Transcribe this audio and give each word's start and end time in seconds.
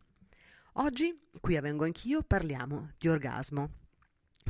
Oggi, 0.74 1.18
qui 1.40 1.56
a 1.56 1.62
Vengo 1.62 1.84
Anch'io, 1.84 2.22
parliamo 2.22 2.90
di 2.98 3.08
orgasmo. 3.08 3.83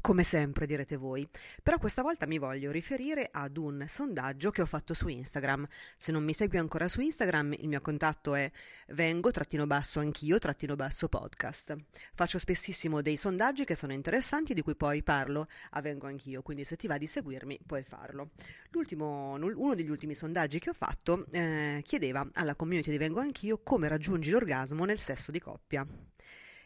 Come 0.00 0.24
sempre 0.24 0.66
direte 0.66 0.96
voi, 0.96 1.26
però 1.62 1.78
questa 1.78 2.02
volta 2.02 2.26
mi 2.26 2.38
voglio 2.38 2.70
riferire 2.70 3.28
ad 3.30 3.56
un 3.56 3.86
sondaggio 3.88 4.50
che 4.50 4.60
ho 4.60 4.66
fatto 4.66 4.92
su 4.92 5.08
Instagram. 5.08 5.66
Se 5.96 6.10
non 6.12 6.24
mi 6.24 6.34
segui 6.34 6.58
ancora 6.58 6.88
su 6.88 7.00
Instagram, 7.00 7.54
il 7.54 7.68
mio 7.68 7.80
contatto 7.80 8.34
è 8.34 8.50
vengo 8.88 9.30
trattino 9.30 9.66
basso 9.66 10.00
anch'io 10.00 10.38
trattino 10.38 10.74
basso 10.74 11.08
podcast. 11.08 11.74
Faccio 12.12 12.38
spessissimo 12.38 13.02
dei 13.02 13.16
sondaggi 13.16 13.64
che 13.64 13.76
sono 13.76 13.92
interessanti 13.92 14.52
di 14.52 14.62
cui 14.62 14.74
poi 14.74 15.02
parlo 15.02 15.46
a 15.70 15.80
vengo 15.80 16.06
anch'io, 16.06 16.42
quindi 16.42 16.64
se 16.64 16.76
ti 16.76 16.86
va 16.86 16.98
di 16.98 17.06
seguirmi 17.06 17.60
puoi 17.64 17.84
farlo. 17.84 18.30
L'ultimo, 18.70 19.34
uno 19.34 19.74
degli 19.74 19.90
ultimi 19.90 20.14
sondaggi 20.14 20.58
che 20.58 20.70
ho 20.70 20.74
fatto 20.74 21.24
eh, 21.30 21.80
chiedeva 21.84 22.28
alla 22.34 22.56
community 22.56 22.90
di 22.90 22.98
vengo 22.98 23.20
anch'io 23.20 23.60
come 23.62 23.88
raggiungi 23.88 24.30
l'orgasmo 24.30 24.84
nel 24.84 24.98
sesso 24.98 25.30
di 25.30 25.38
coppia 25.38 25.86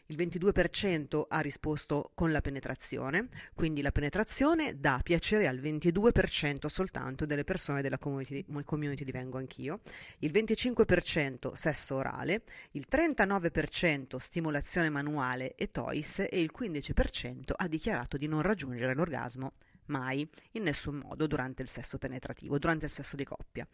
il 0.09 0.17
22% 0.17 1.25
ha 1.27 1.39
risposto 1.39 2.11
con 2.15 2.31
la 2.31 2.41
penetrazione, 2.41 3.29
quindi 3.53 3.81
la 3.81 3.91
penetrazione 3.91 4.79
dà 4.79 4.99
piacere 5.03 5.47
al 5.47 5.59
22% 5.59 6.65
soltanto 6.65 7.25
delle 7.25 7.43
persone 7.43 7.81
della 7.81 7.97
community, 7.97 8.43
community 8.65 9.03
di 9.03 9.11
Vengo 9.11 9.37
Anch'io, 9.37 9.81
il 10.19 10.31
25% 10.31 11.53
sesso 11.53 11.95
orale, 11.95 12.43
il 12.71 12.87
39% 12.89 14.17
stimolazione 14.17 14.89
manuale 14.89 15.53
e 15.55 15.67
toys 15.67 16.19
e 16.19 16.41
il 16.41 16.51
15% 16.57 17.51
ha 17.55 17.67
dichiarato 17.67 18.17
di 18.17 18.27
non 18.27 18.41
raggiungere 18.41 18.95
l'orgasmo 18.95 19.53
mai, 19.85 20.27
in 20.51 20.63
nessun 20.63 20.95
modo, 20.95 21.27
durante 21.27 21.61
il 21.61 21.67
sesso 21.67 21.97
penetrativo, 21.97 22.57
durante 22.57 22.85
il 22.85 22.91
sesso 22.91 23.15
di 23.15 23.25
coppia. 23.25 23.67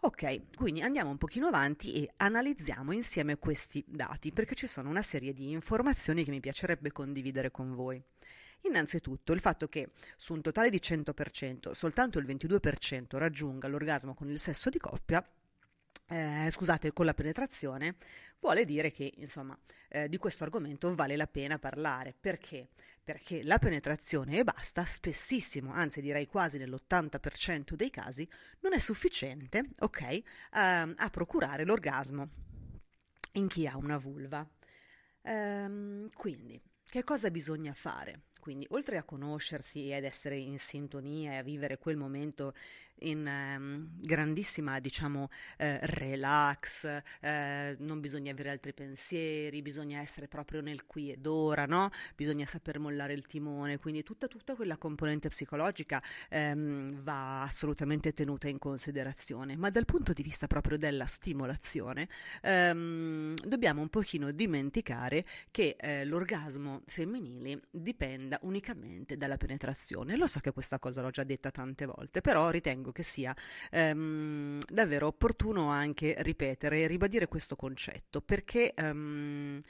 Ok, 0.00 0.56
quindi 0.56 0.82
andiamo 0.82 1.10
un 1.10 1.16
pochino 1.16 1.46
avanti 1.46 1.94
e 1.94 2.10
analizziamo 2.16 2.92
insieme 2.92 3.38
questi 3.38 3.82
dati 3.86 4.32
perché 4.32 4.54
ci 4.54 4.66
sono 4.66 4.90
una 4.90 5.02
serie 5.02 5.32
di 5.32 5.50
informazioni 5.50 6.24
che 6.24 6.30
mi 6.30 6.40
piacerebbe 6.40 6.92
condividere 6.92 7.50
con 7.50 7.74
voi. 7.74 8.02
Innanzitutto 8.62 9.32
il 9.32 9.40
fatto 9.40 9.68
che 9.68 9.90
su 10.16 10.32
un 10.32 10.40
totale 10.40 10.70
di 10.70 10.78
100% 10.82 11.72
soltanto 11.72 12.18
il 12.18 12.26
22% 12.26 13.18
raggiunga 13.18 13.68
l'orgasmo 13.68 14.14
con 14.14 14.30
il 14.30 14.38
sesso 14.38 14.70
di 14.70 14.78
coppia 14.78 15.26
eh, 16.08 16.48
scusate, 16.50 16.92
con 16.92 17.06
la 17.06 17.14
penetrazione, 17.14 17.96
vuole 18.40 18.64
dire 18.64 18.92
che 18.92 19.12
insomma 19.16 19.58
eh, 19.88 20.08
di 20.08 20.18
questo 20.18 20.44
argomento 20.44 20.94
vale 20.94 21.16
la 21.16 21.26
pena 21.26 21.58
parlare. 21.58 22.14
Perché? 22.18 22.68
Perché 23.02 23.42
la 23.42 23.58
penetrazione 23.58 24.38
e 24.38 24.44
basta, 24.44 24.84
spessissimo, 24.84 25.72
anzi 25.72 26.00
direi 26.00 26.26
quasi 26.26 26.58
nell'80% 26.58 27.74
dei 27.74 27.90
casi, 27.90 28.28
non 28.60 28.72
è 28.72 28.78
sufficiente, 28.78 29.70
ok, 29.78 30.00
eh, 30.02 30.22
a 30.52 31.10
procurare 31.10 31.64
l'orgasmo 31.64 32.28
in 33.32 33.48
chi 33.48 33.66
ha 33.66 33.76
una 33.76 33.98
vulva. 33.98 34.46
Ehm, 35.22 36.10
quindi, 36.12 36.60
che 36.88 37.02
cosa 37.02 37.30
bisogna 37.30 37.72
fare? 37.72 38.22
Quindi, 38.40 38.66
oltre 38.70 38.98
a 38.98 39.04
conoscersi 39.04 39.90
ed 39.90 40.04
essere 40.04 40.36
in 40.36 40.58
sintonia 40.58 41.32
e 41.32 41.36
a 41.36 41.42
vivere 41.42 41.78
quel 41.78 41.96
momento 41.96 42.52
in 43.00 43.26
um, 43.26 43.88
grandissima, 44.00 44.80
diciamo, 44.80 45.28
eh, 45.56 45.78
relax, 45.82 47.02
eh, 47.20 47.76
non 47.78 48.00
bisogna 48.00 48.32
avere 48.32 48.50
altri 48.50 48.72
pensieri, 48.72 49.62
bisogna 49.62 50.00
essere 50.00 50.28
proprio 50.28 50.60
nel 50.60 50.86
qui 50.86 51.12
ed 51.12 51.26
ora, 51.26 51.66
no? 51.66 51.90
Bisogna 52.16 52.46
saper 52.46 52.78
mollare 52.78 53.12
il 53.12 53.26
timone, 53.26 53.78
quindi 53.78 54.02
tutta, 54.02 54.26
tutta 54.26 54.54
quella 54.54 54.76
componente 54.76 55.28
psicologica 55.28 56.02
ehm, 56.28 57.02
va 57.02 57.42
assolutamente 57.42 58.12
tenuta 58.12 58.48
in 58.48 58.58
considerazione, 58.58 59.56
ma 59.56 59.70
dal 59.70 59.84
punto 59.84 60.12
di 60.12 60.22
vista 60.22 60.46
proprio 60.46 60.78
della 60.78 61.06
stimolazione 61.06 62.08
ehm, 62.42 63.34
dobbiamo 63.44 63.80
un 63.80 63.88
pochino 63.88 64.30
dimenticare 64.30 65.24
che 65.50 65.76
eh, 65.78 66.04
l'orgasmo 66.04 66.82
femminile 66.86 67.62
dipenda 67.70 68.38
unicamente 68.42 69.16
dalla 69.16 69.36
penetrazione. 69.36 70.16
Lo 70.16 70.26
so 70.26 70.40
che 70.40 70.52
questa 70.52 70.78
cosa 70.78 71.02
l'ho 71.02 71.10
già 71.10 71.24
detta 71.24 71.50
tante 71.50 71.86
volte, 71.86 72.20
però 72.20 72.50
ritengo 72.50 72.83
che 72.92 73.02
sia 73.02 73.34
ehm, 73.70 74.58
davvero 74.68 75.06
opportuno 75.08 75.68
anche 75.68 76.14
ripetere 76.18 76.82
e 76.82 76.86
ribadire 76.86 77.28
questo 77.28 77.56
concetto, 77.56 78.20
perché 78.20 78.72
ehm, 78.74 79.60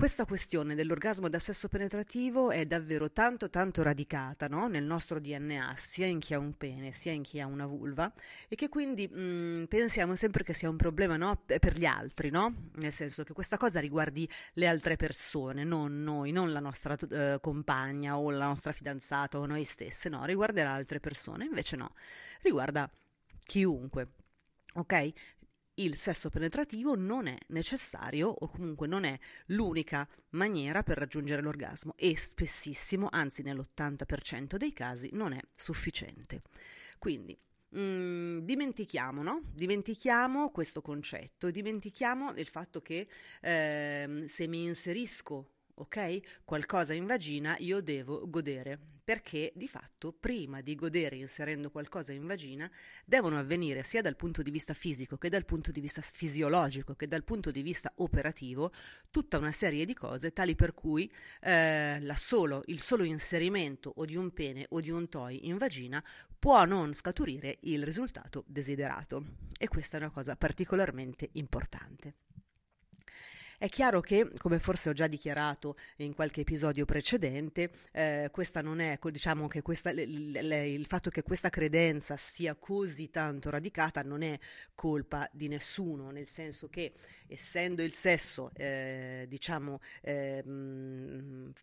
questa 0.00 0.24
questione 0.24 0.74
dell'orgasmo 0.74 1.28
da 1.28 1.38
sesso 1.38 1.68
penetrativo 1.68 2.50
è 2.50 2.64
davvero 2.64 3.12
tanto 3.12 3.50
tanto 3.50 3.82
radicata 3.82 4.48
no? 4.48 4.66
nel 4.66 4.82
nostro 4.82 5.20
DNA, 5.20 5.74
sia 5.76 6.06
in 6.06 6.20
chi 6.20 6.32
ha 6.32 6.38
un 6.38 6.56
pene 6.56 6.92
sia 6.92 7.12
in 7.12 7.22
chi 7.22 7.38
ha 7.38 7.44
una 7.44 7.66
vulva, 7.66 8.10
e 8.48 8.56
che 8.56 8.70
quindi 8.70 9.06
mh, 9.06 9.66
pensiamo 9.68 10.14
sempre 10.14 10.42
che 10.42 10.54
sia 10.54 10.70
un 10.70 10.78
problema 10.78 11.18
no? 11.18 11.42
per 11.44 11.76
gli 11.76 11.84
altri, 11.84 12.30
no? 12.30 12.70
nel 12.76 12.92
senso 12.92 13.24
che 13.24 13.34
questa 13.34 13.58
cosa 13.58 13.78
riguardi 13.78 14.26
le 14.54 14.66
altre 14.68 14.96
persone, 14.96 15.64
non 15.64 16.02
noi, 16.02 16.32
non 16.32 16.50
la 16.50 16.60
nostra 16.60 16.96
eh, 17.10 17.36
compagna 17.42 18.16
o 18.16 18.30
la 18.30 18.46
nostra 18.46 18.72
fidanzata 18.72 19.38
o 19.38 19.44
noi 19.44 19.64
stesse, 19.64 20.08
no, 20.08 20.24
riguarderà 20.24 20.72
altre 20.72 20.98
persone, 20.98 21.44
invece 21.44 21.76
no, 21.76 21.92
riguarda 22.40 22.90
chiunque. 23.44 24.08
Ok? 24.74 25.12
Il 25.74 25.96
sesso 25.96 26.28
penetrativo 26.28 26.94
non 26.94 27.26
è 27.26 27.36
necessario 27.48 28.28
o 28.28 28.48
comunque 28.48 28.86
non 28.86 29.04
è 29.04 29.18
l'unica 29.46 30.08
maniera 30.30 30.82
per 30.82 30.98
raggiungere 30.98 31.42
l'orgasmo 31.42 31.94
e 31.96 32.16
spessissimo, 32.16 33.08
anzi 33.10 33.42
nell'80% 33.42 34.56
dei 34.56 34.72
casi, 34.72 35.10
non 35.12 35.32
è 35.32 35.40
sufficiente. 35.56 36.42
Quindi 36.98 37.38
Mm, 37.76 38.40
dimentichiamo, 38.40 39.22
no? 39.22 39.42
dimentichiamo 39.54 40.50
questo 40.50 40.82
concetto, 40.82 41.52
dimentichiamo 41.52 42.32
il 42.32 42.48
fatto 42.48 42.82
che 42.82 43.06
eh, 43.40 44.24
se 44.26 44.46
mi 44.48 44.64
inserisco 44.64 45.50
ok? 45.74 46.42
Qualcosa 46.44 46.94
in 46.94 47.06
vagina 47.06 47.56
io 47.58 47.80
devo 47.80 48.28
godere, 48.28 48.78
perché 49.10 49.50
di 49.56 49.66
fatto 49.66 50.12
prima 50.12 50.60
di 50.60 50.76
godere 50.76 51.16
inserendo 51.16 51.70
qualcosa 51.72 52.12
in 52.12 52.24
vagina 52.28 52.70
devono 53.04 53.40
avvenire 53.40 53.82
sia 53.82 54.02
dal 54.02 54.14
punto 54.14 54.40
di 54.40 54.52
vista 54.52 54.72
fisico 54.72 55.16
che 55.16 55.28
dal 55.28 55.44
punto 55.44 55.72
di 55.72 55.80
vista 55.80 56.00
fisiologico 56.00 56.94
che 56.94 57.08
dal 57.08 57.24
punto 57.24 57.50
di 57.50 57.60
vista 57.62 57.92
operativo 57.96 58.70
tutta 59.10 59.38
una 59.38 59.50
serie 59.50 59.84
di 59.84 59.94
cose 59.94 60.32
tali 60.32 60.54
per 60.54 60.74
cui 60.74 61.10
eh, 61.40 62.00
solo, 62.14 62.62
il 62.66 62.80
solo 62.80 63.02
inserimento 63.02 63.92
o 63.96 64.04
di 64.04 64.14
un 64.14 64.32
pene 64.32 64.66
o 64.68 64.80
di 64.80 64.90
un 64.90 65.08
toy 65.08 65.48
in 65.48 65.56
vagina 65.56 66.00
può 66.38 66.64
non 66.64 66.94
scaturire 66.94 67.58
il 67.62 67.82
risultato 67.82 68.44
desiderato 68.46 69.24
e 69.58 69.66
questa 69.66 69.96
è 69.96 70.00
una 70.00 70.10
cosa 70.10 70.36
particolarmente 70.36 71.30
importante. 71.32 72.14
È 73.62 73.68
chiaro 73.68 74.00
che, 74.00 74.26
come 74.38 74.58
forse 74.58 74.88
ho 74.88 74.94
già 74.94 75.06
dichiarato 75.06 75.76
in 75.96 76.14
qualche 76.14 76.40
episodio 76.40 76.86
precedente, 76.86 77.70
eh, 77.92 78.30
questa 78.32 78.62
non 78.62 78.80
è, 78.80 78.98
diciamo 79.10 79.48
che 79.48 79.60
questa, 79.60 79.92
le, 79.92 80.06
le, 80.06 80.66
il 80.66 80.86
fatto 80.86 81.10
che 81.10 81.22
questa 81.22 81.50
credenza 81.50 82.16
sia 82.16 82.54
così 82.54 83.10
tanto 83.10 83.50
radicata 83.50 84.00
non 84.00 84.22
è 84.22 84.38
colpa 84.74 85.28
di 85.30 85.48
nessuno, 85.48 86.10
nel 86.10 86.26
senso 86.26 86.68
che 86.70 86.94
essendo 87.26 87.82
il 87.82 87.92
sesso, 87.92 88.50
eh, 88.54 89.26
diciamo, 89.28 89.80
eh, 90.00 90.42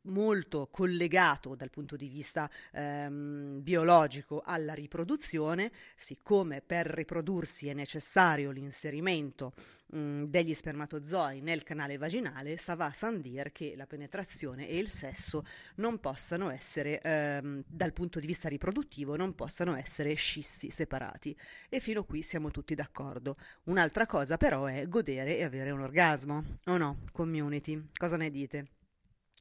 molto 0.04 0.68
collegato 0.70 1.56
dal 1.56 1.72
punto 1.72 1.96
di 1.96 2.10
vista 2.10 2.48
ehm, 2.74 3.64
biologico 3.64 4.44
alla 4.46 4.76
riproduzione, 4.76 5.72
siccome 5.96 6.62
per 6.62 6.86
riprodursi 6.86 7.70
è 7.70 7.74
necessario 7.74 8.52
l'inserimento 8.52 9.54
mh, 9.88 10.24
degli 10.24 10.54
spermatozoi 10.54 11.42
nel 11.42 11.64
canale 11.64 11.98
vaginale, 11.98 12.58
ça 12.58 12.76
va 12.76 12.92
sans 12.94 13.20
dire 13.20 13.52
che 13.52 13.74
la 13.76 13.86
penetrazione 13.86 14.68
e 14.68 14.78
il 14.78 14.90
sesso 14.90 15.44
non 15.76 16.00
possano 16.00 16.50
essere, 16.50 17.00
ehm, 17.02 17.64
dal 17.68 17.94
punto 17.94 18.20
di 18.20 18.28
vista 18.28 18.50
riproduttivo, 18.50 19.16
non 19.16 19.36
possano 19.36 19.76
essere 19.76 20.14
scissi, 20.14 20.70
separati. 20.70 21.36
E 21.70 21.80
fino 21.80 22.04
qui 22.04 22.22
siamo 22.22 22.52
tutti 22.52 22.76
d'accordo. 22.76 23.38
Un'altra 23.66 24.06
cosa 24.06 24.38
però 24.38 24.66
è 24.66 24.88
godere 24.88 25.38
e 25.38 25.44
avere 25.44 25.72
un 25.72 25.82
orgasmo. 25.82 26.44
O 26.66 26.78
no, 26.78 27.00
community? 27.12 27.90
Cosa 27.94 28.18
ne 28.18 28.30
dite? 28.30 28.68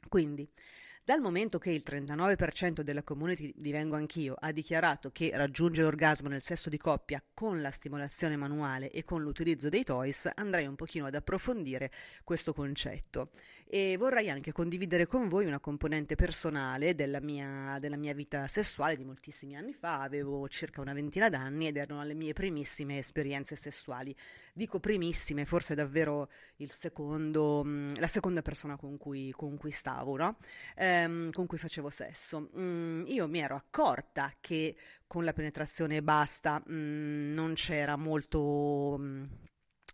Quindi, 0.08 0.48
dal 1.06 1.20
momento 1.20 1.60
che 1.60 1.70
il 1.70 1.84
39% 1.86 2.80
della 2.80 3.04
community 3.04 3.52
di 3.54 3.70
Vengo 3.70 3.94
Anch'io 3.94 4.34
ha 4.36 4.50
dichiarato 4.50 5.12
che 5.12 5.30
raggiunge 5.34 5.82
l'orgasmo 5.82 6.28
nel 6.28 6.42
sesso 6.42 6.68
di 6.68 6.78
coppia 6.78 7.22
con 7.32 7.60
la 7.60 7.70
stimolazione 7.70 8.34
manuale 8.34 8.90
e 8.90 9.04
con 9.04 9.22
l'utilizzo 9.22 9.68
dei 9.68 9.84
toys, 9.84 10.28
andrei 10.34 10.66
un 10.66 10.74
pochino 10.74 11.06
ad 11.06 11.14
approfondire 11.14 11.92
questo 12.24 12.52
concetto 12.52 13.30
e 13.68 13.94
vorrei 13.96 14.30
anche 14.30 14.50
condividere 14.50 15.06
con 15.06 15.28
voi 15.28 15.46
una 15.46 15.60
componente 15.60 16.16
personale 16.16 16.96
della 16.96 17.20
mia, 17.20 17.78
della 17.78 17.96
mia 17.96 18.12
vita 18.12 18.48
sessuale 18.48 18.96
di 18.96 19.04
moltissimi 19.04 19.54
anni 19.54 19.74
fa, 19.74 20.00
avevo 20.00 20.48
circa 20.48 20.80
una 20.80 20.92
ventina 20.92 21.28
d'anni 21.28 21.68
ed 21.68 21.76
erano 21.76 22.02
le 22.02 22.14
mie 22.14 22.32
primissime 22.32 22.98
esperienze 22.98 23.54
sessuali. 23.54 24.12
Dico 24.52 24.80
primissime, 24.80 25.44
forse 25.44 25.76
davvero 25.76 26.28
secondo, 26.66 27.62
mm, 27.64 27.94
la 27.98 28.08
seconda 28.08 28.42
persona 28.42 28.76
con 28.76 28.96
cui, 28.96 29.30
con 29.30 29.56
cui 29.56 29.70
stavo, 29.70 30.16
no? 30.16 30.38
Eh, 30.74 30.94
ehm, 31.02 31.32
con 31.32 31.46
cui 31.46 31.58
facevo 31.58 31.90
sesso. 31.90 32.50
Mm, 32.58 33.06
io 33.06 33.28
mi 33.28 33.40
ero 33.40 33.56
accorta 33.56 34.32
che 34.40 34.76
con 35.06 35.24
la 35.24 35.32
penetrazione 35.32 36.02
basta 36.02 36.62
mm, 36.70 37.34
non 37.34 37.54
c'era 37.54 37.96
molto... 37.96 38.96
Mm, 38.98 39.24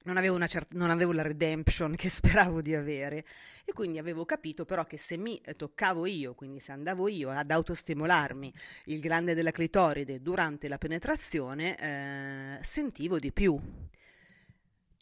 non 0.04 0.16
avevo, 0.16 0.44
cer- 0.46 0.72
non 0.72 0.90
avevo, 0.90 1.12
la 1.12 1.22
redemption 1.22 1.94
che 1.96 2.08
speravo 2.08 2.60
di 2.60 2.74
avere 2.74 3.24
e 3.64 3.72
quindi 3.72 3.98
avevo 3.98 4.24
capito 4.24 4.64
però 4.64 4.84
che 4.84 4.98
se 4.98 5.16
mi 5.16 5.40
toccavo 5.56 6.06
io, 6.06 6.34
quindi 6.34 6.58
se 6.60 6.72
andavo 6.72 7.08
io 7.08 7.30
ad 7.30 7.50
autostimolarmi 7.50 8.52
il 8.86 9.00
glande 9.00 9.34
della 9.34 9.52
clitoride 9.52 10.20
durante 10.20 10.68
la 10.68 10.78
penetrazione, 10.78 11.78
eh, 12.58 12.64
sentivo 12.64 13.18
di 13.18 13.32
più. 13.32 13.60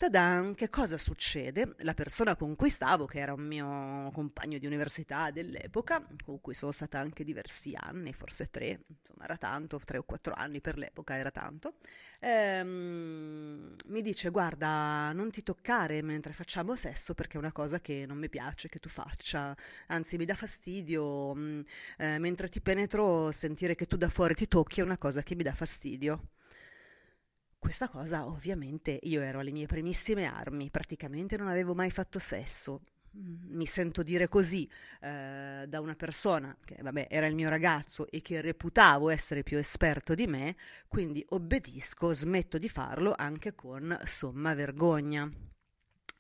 Tadan, 0.01 0.55
che 0.55 0.71
cosa 0.71 0.97
succede? 0.97 1.75
La 1.81 1.93
persona 1.93 2.35
con 2.35 2.57
cui 2.57 2.71
stavo, 2.71 3.05
che 3.05 3.19
era 3.19 3.35
un 3.35 3.43
mio 3.47 4.11
compagno 4.15 4.57
di 4.57 4.65
università 4.65 5.31
dell'epoca, 5.31 6.03
con 6.25 6.41
cui 6.41 6.55
sono 6.55 6.73
stata 6.73 6.99
anche 6.99 7.23
diversi 7.23 7.75
anni, 7.79 8.15
forse 8.15 8.49
tre, 8.49 8.87
insomma 8.87 9.25
era 9.25 9.37
tanto, 9.37 9.79
tre 9.85 9.99
o 9.99 10.03
quattro 10.05 10.33
anni 10.33 10.63
per 10.63 10.79
l'epoca 10.79 11.17
era 11.17 11.31
tanto, 11.31 11.75
ehm, 12.21 13.75
mi 13.89 14.01
dice 14.01 14.31
guarda 14.31 15.13
non 15.13 15.31
ti 15.31 15.43
toccare 15.43 16.01
mentre 16.01 16.33
facciamo 16.33 16.77
sesso 16.77 17.13
perché 17.13 17.37
è 17.37 17.39
una 17.39 17.53
cosa 17.53 17.81
che 17.83 18.07
non 18.07 18.17
mi 18.17 18.31
piace 18.31 18.71
che 18.71 18.79
tu 18.79 18.89
faccia, 18.89 19.55
anzi 19.89 20.17
mi 20.17 20.25
dà 20.25 20.35
fastidio, 20.35 21.35
mm, 21.35 21.61
eh, 21.99 22.19
mentre 22.19 22.49
ti 22.49 22.63
penetro 22.63 23.31
sentire 23.33 23.75
che 23.75 23.85
tu 23.87 23.99
da 23.99 24.09
fuori 24.09 24.35
ti 24.35 24.49
tocchi 24.49 24.81
è 24.81 24.83
una 24.83 24.97
cosa 24.97 25.23
che 25.23 25.35
mi 25.35 25.43
dà 25.43 25.53
fastidio. 25.53 26.23
Questa 27.61 27.91
cosa 27.91 28.27
ovviamente 28.27 28.99
io 29.03 29.21
ero 29.21 29.41
alle 29.41 29.51
mie 29.51 29.67
primissime 29.67 30.25
armi, 30.25 30.71
praticamente 30.71 31.37
non 31.37 31.47
avevo 31.47 31.75
mai 31.75 31.91
fatto 31.91 32.19
sesso. 32.19 32.81
Mm, 33.17 33.55
mi 33.55 33.67
sento 33.67 34.03
dire 34.03 34.29
così 34.29 34.67
eh, 35.03 35.67
da 35.69 35.81
una 35.81 35.95
persona 35.95 36.57
che 36.65 36.79
vabbè, 36.81 37.09
era 37.11 37.27
il 37.27 37.35
mio 37.35 37.51
ragazzo 37.51 38.11
e 38.11 38.23
che 38.23 38.41
reputavo 38.41 39.11
essere 39.11 39.43
più 39.43 39.59
esperto 39.59 40.15
di 40.15 40.27
me, 40.27 40.57
quindi 40.89 41.23
obbedisco, 41.29 42.15
smetto 42.15 42.57
di 42.57 42.69
farlo 42.71 43.13
anche 43.15 43.55
con 43.55 43.97
somma 44.07 44.55
vergogna. 44.55 45.31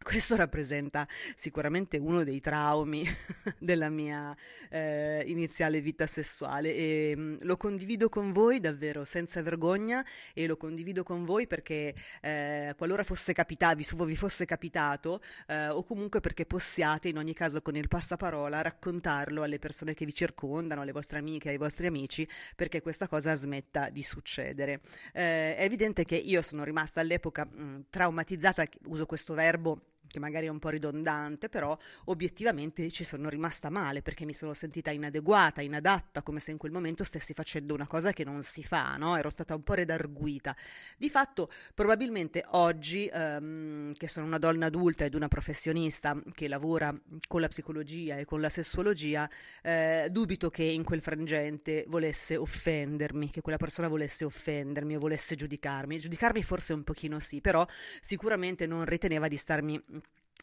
Questo 0.02 0.34
rappresenta 0.34 1.06
sicuramente 1.36 1.98
uno 1.98 2.24
dei 2.24 2.40
traumi 2.40 3.04
della 3.60 3.90
mia 3.90 4.34
eh, 4.70 5.22
iniziale 5.26 5.82
vita 5.82 6.06
sessuale 6.06 6.74
e 6.74 7.14
mh, 7.14 7.20
mm, 7.20 7.36
lo 7.42 7.58
condivido 7.58 8.08
con 8.08 8.32
voi 8.32 8.60
davvero 8.60 9.04
senza 9.04 9.42
vergogna 9.42 10.02
e 10.32 10.46
lo 10.46 10.56
condivido 10.56 11.02
con 11.02 11.26
voi 11.26 11.46
perché 11.46 11.94
eh, 12.22 12.74
qualora 12.78 13.04
fosse 13.04 13.34
capitato, 13.34 13.76
vi 14.06 14.16
fosse 14.16 14.46
capitato 14.46 15.20
eh, 15.46 15.68
o 15.68 15.84
comunque 15.84 16.20
perché 16.20 16.46
possiate 16.46 17.08
in 17.08 17.18
ogni 17.18 17.34
caso 17.34 17.60
con 17.60 17.76
il 17.76 17.86
passaparola 17.86 18.62
raccontarlo 18.62 19.42
alle 19.42 19.58
persone 19.58 19.92
che 19.92 20.06
vi 20.06 20.14
circondano, 20.14 20.80
alle 20.80 20.92
vostre 20.92 21.18
amiche, 21.18 21.50
ai 21.50 21.58
vostri 21.58 21.86
amici 21.86 22.26
perché 22.56 22.80
questa 22.80 23.06
cosa 23.06 23.34
smetta 23.34 23.90
di 23.90 24.02
succedere. 24.02 24.80
Eh, 25.12 25.56
è 25.56 25.62
evidente 25.62 26.06
che 26.06 26.16
io 26.16 26.40
sono 26.40 26.64
rimasta 26.64 27.00
all'epoca 27.00 27.44
mh, 27.44 27.62
mm, 27.62 27.80
traumatizzata, 27.90 28.66
uso 28.86 29.04
questo 29.04 29.34
verbo 29.34 29.88
che 30.10 30.18
magari 30.18 30.46
è 30.46 30.48
un 30.48 30.58
po' 30.58 30.70
ridondante, 30.70 31.48
però 31.48 31.76
obiettivamente 32.06 32.90
ci 32.90 33.04
sono 33.04 33.28
rimasta 33.28 33.70
male 33.70 34.02
perché 34.02 34.24
mi 34.24 34.32
sono 34.32 34.54
sentita 34.54 34.90
inadeguata, 34.90 35.62
inadatta, 35.62 36.22
come 36.22 36.40
se 36.40 36.50
in 36.50 36.58
quel 36.58 36.72
momento 36.72 37.04
stessi 37.04 37.32
facendo 37.32 37.74
una 37.74 37.86
cosa 37.86 38.12
che 38.12 38.24
non 38.24 38.42
si 38.42 38.64
fa, 38.64 38.96
no? 38.96 39.16
Ero 39.16 39.30
stata 39.30 39.54
un 39.54 39.62
po' 39.62 39.74
redarguita. 39.74 40.56
Di 40.96 41.08
fatto, 41.08 41.48
probabilmente 41.74 42.44
oggi, 42.48 43.08
ehm, 43.12 43.92
che 43.94 44.08
sono 44.08 44.26
una 44.26 44.38
donna 44.38 44.66
adulta 44.66 45.04
ed 45.04 45.14
una 45.14 45.28
professionista 45.28 46.20
che 46.34 46.48
lavora 46.48 46.92
con 47.28 47.40
la 47.40 47.48
psicologia 47.48 48.16
e 48.18 48.24
con 48.24 48.40
la 48.40 48.48
sessuologia, 48.48 49.30
eh, 49.62 50.08
dubito 50.10 50.50
che 50.50 50.64
in 50.64 50.82
quel 50.82 51.02
frangente 51.02 51.84
volesse 51.86 52.36
offendermi, 52.36 53.30
che 53.30 53.42
quella 53.42 53.58
persona 53.58 53.86
volesse 53.86 54.24
offendermi 54.24 54.96
o 54.96 54.98
volesse 54.98 55.36
giudicarmi. 55.36 56.00
Giudicarmi 56.00 56.42
forse 56.42 56.72
un 56.72 56.82
pochino 56.82 57.20
sì, 57.20 57.40
però 57.40 57.64
sicuramente 58.00 58.66
non 58.66 58.84
riteneva 58.84 59.28
di 59.28 59.36
starmi 59.36 59.80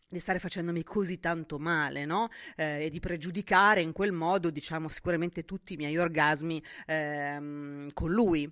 di 0.10 0.20
stare 0.20 0.40
facendomi 0.40 0.84
così 0.84 1.20
tanto 1.20 1.60
male, 1.60 2.06
no? 2.06 2.30
Eh, 2.56 2.86
e 2.86 2.90
di 2.90 3.00
pregiudicare 3.00 3.82
in 3.82 3.92
quel 3.92 4.12
modo, 4.12 4.50
diciamo, 4.50 4.88
sicuramente 4.88 5.44
tutti 5.44 5.74
i 5.74 5.78
miei 5.78 5.98
orgasmi 5.98 6.62
ehm, 6.86 7.92
con 7.94 8.12
lui. 8.12 8.50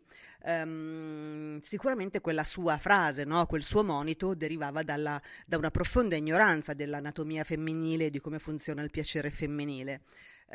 Um, 0.48 1.60
sicuramente 1.62 2.22
quella 2.22 2.44
sua 2.44 2.78
frase, 2.78 3.24
no? 3.24 3.48
quel 3.48 3.64
suo 3.64 3.84
monito 3.84 4.36
derivava 4.36 4.84
dalla, 4.84 5.20
da 5.44 5.58
una 5.58 5.72
profonda 5.72 6.16
ignoranza 6.16 6.76
dell'anatomia 6.76 7.44
femminile 7.44 8.06
e 8.06 8.10
di 8.12 8.20
come 8.20 8.38
funziona 8.38 8.84
il 8.84 8.92
piacere 8.92 9.32
femminile 9.32 10.02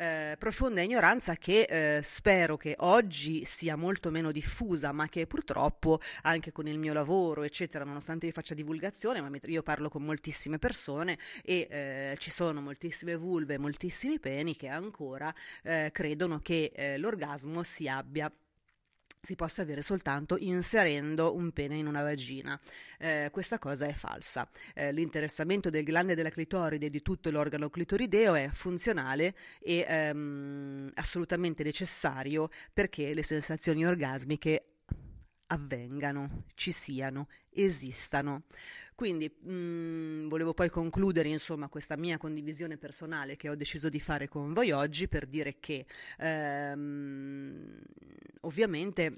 eh, 0.01 0.35
profonda 0.39 0.81
ignoranza 0.81 1.35
che 1.35 1.61
eh, 1.61 2.01
spero 2.01 2.57
che 2.57 2.73
oggi 2.79 3.45
sia 3.45 3.75
molto 3.75 4.09
meno 4.09 4.31
diffusa, 4.31 4.91
ma 4.91 5.07
che 5.07 5.27
purtroppo 5.27 5.99
anche 6.23 6.51
con 6.51 6.67
il 6.67 6.79
mio 6.79 6.91
lavoro, 6.91 7.43
eccetera, 7.43 7.83
nonostante 7.83 8.25
io 8.25 8.31
faccia 8.31 8.55
divulgazione, 8.55 9.21
ma 9.21 9.29
io 9.43 9.61
parlo 9.61 9.89
con 9.89 10.03
moltissime 10.03 10.57
persone 10.57 11.19
e 11.43 11.67
eh, 11.69 12.15
ci 12.17 12.31
sono 12.31 12.61
moltissime 12.61 13.15
vulve, 13.15 13.59
moltissimi 13.59 14.19
peni 14.19 14.55
che 14.55 14.69
ancora 14.69 15.31
eh, 15.61 15.91
credono 15.93 16.39
che 16.39 16.71
eh, 16.73 16.97
l'orgasmo 16.97 17.61
si 17.61 17.87
abbia 17.87 18.31
si 19.21 19.35
possa 19.35 19.61
avere 19.61 19.83
soltanto 19.83 20.35
inserendo 20.37 21.35
un 21.35 21.51
pene 21.51 21.77
in 21.77 21.85
una 21.85 22.01
vagina. 22.01 22.59
Eh, 22.97 23.29
questa 23.31 23.59
cosa 23.59 23.85
è 23.85 23.93
falsa. 23.93 24.49
Eh, 24.73 24.91
l'interessamento 24.91 25.69
del 25.69 25.83
glande 25.83 26.15
della 26.15 26.31
clitoride 26.31 26.87
e 26.87 26.89
di 26.89 27.01
tutto 27.03 27.29
l'organo 27.29 27.69
clitorideo 27.69 28.33
è 28.33 28.49
funzionale 28.51 29.35
e 29.59 29.85
ehm, 29.87 30.91
assolutamente 30.95 31.63
necessario 31.63 32.49
perché 32.73 33.13
le 33.13 33.23
sensazioni 33.23 33.85
orgasmiche 33.85 34.70
avvengano, 35.51 36.45
ci 36.55 36.71
siano, 36.71 37.27
esistano. 37.49 38.43
Quindi 38.95 39.29
mh, 39.29 39.53
mm, 39.53 40.27
volevo 40.27 40.53
poi 40.53 40.69
concludere 40.69 41.29
insomma 41.29 41.67
questa 41.67 41.95
mia 41.97 42.17
condivisione 42.17 42.77
personale 42.77 43.35
che 43.35 43.49
ho 43.49 43.55
deciso 43.55 43.89
di 43.89 43.99
fare 43.99 44.27
con 44.27 44.53
voi 44.53 44.71
oggi 44.71 45.07
per 45.07 45.25
dire 45.27 45.57
che 45.59 45.85
ehm, 46.17 47.81
ovviamente 48.41 49.17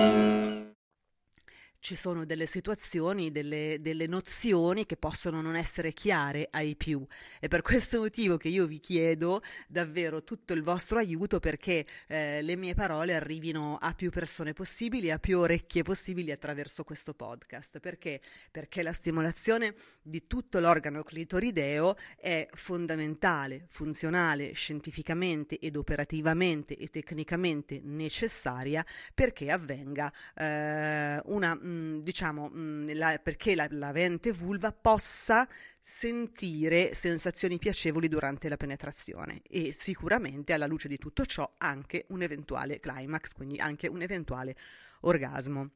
ci 1.81 1.95
sono 1.95 2.25
delle 2.25 2.45
situazioni, 2.45 3.31
delle, 3.31 3.77
delle, 3.81 4.05
nozioni 4.05 4.85
che 4.85 4.97
possono 4.97 5.41
non 5.41 5.55
essere 5.55 5.93
chiare 5.93 6.47
ai 6.51 6.75
più. 6.75 7.03
È 7.39 7.47
per 7.47 7.63
questo 7.63 7.99
motivo 7.99 8.37
che 8.37 8.49
io 8.49 8.67
vi 8.67 8.79
chiedo 8.79 9.41
davvero 9.67 10.23
tutto 10.23 10.53
il 10.53 10.61
vostro 10.61 10.99
aiuto 10.99 11.39
perché 11.39 11.85
eh, 12.07 12.41
le 12.43 12.55
mie 12.55 12.75
parole 12.75 13.15
arrivino 13.15 13.77
a 13.81 13.93
più 13.93 14.11
persone 14.11 14.53
possibili, 14.53 15.09
a 15.09 15.17
più 15.17 15.39
orecchie 15.39 15.81
possibili 15.81 16.31
attraverso 16.31 16.83
questo 16.83 17.15
podcast. 17.15 17.79
Perché? 17.79 18.21
Perché 18.51 18.83
la 18.83 18.93
stimolazione 18.93 19.73
di 20.03 20.27
tutto 20.27 20.59
l'organo 20.59 21.01
clitorideo 21.01 21.95
è 22.15 22.47
fondamentale, 22.53 23.65
funzionale, 23.69 24.53
scientificamente 24.53 25.57
ed 25.57 25.75
operativamente 25.75 26.77
e 26.77 26.89
tecnicamente 26.89 27.81
necessaria 27.83 28.85
perché 29.15 29.49
avvenga 29.49 30.13
eh, 30.35 31.19
una 31.25 31.57
Mm, 31.71 31.99
diciamo, 31.99 32.49
mh, 32.49 32.59
mm, 32.59 32.89
la, 32.95 33.19
perché 33.23 33.55
la, 33.55 33.65
l'avente 33.69 34.31
vulva 34.31 34.73
possa 34.73 35.47
sentire 35.79 36.93
sensazioni 36.93 37.57
piacevoli 37.59 38.07
durante 38.09 38.49
la 38.49 38.57
penetrazione 38.57 39.41
e 39.47 39.71
sicuramente 39.71 40.53
alla 40.53 40.67
luce 40.67 40.87
di 40.89 40.97
tutto 40.97 41.25
ciò 41.25 41.49
anche 41.57 42.05
un 42.09 42.21
eventuale 42.21 42.79
climax, 42.79 43.33
quindi 43.33 43.57
anche 43.59 43.87
un 43.87 44.01
eventuale 44.01 44.55
orgasmo. 45.01 45.69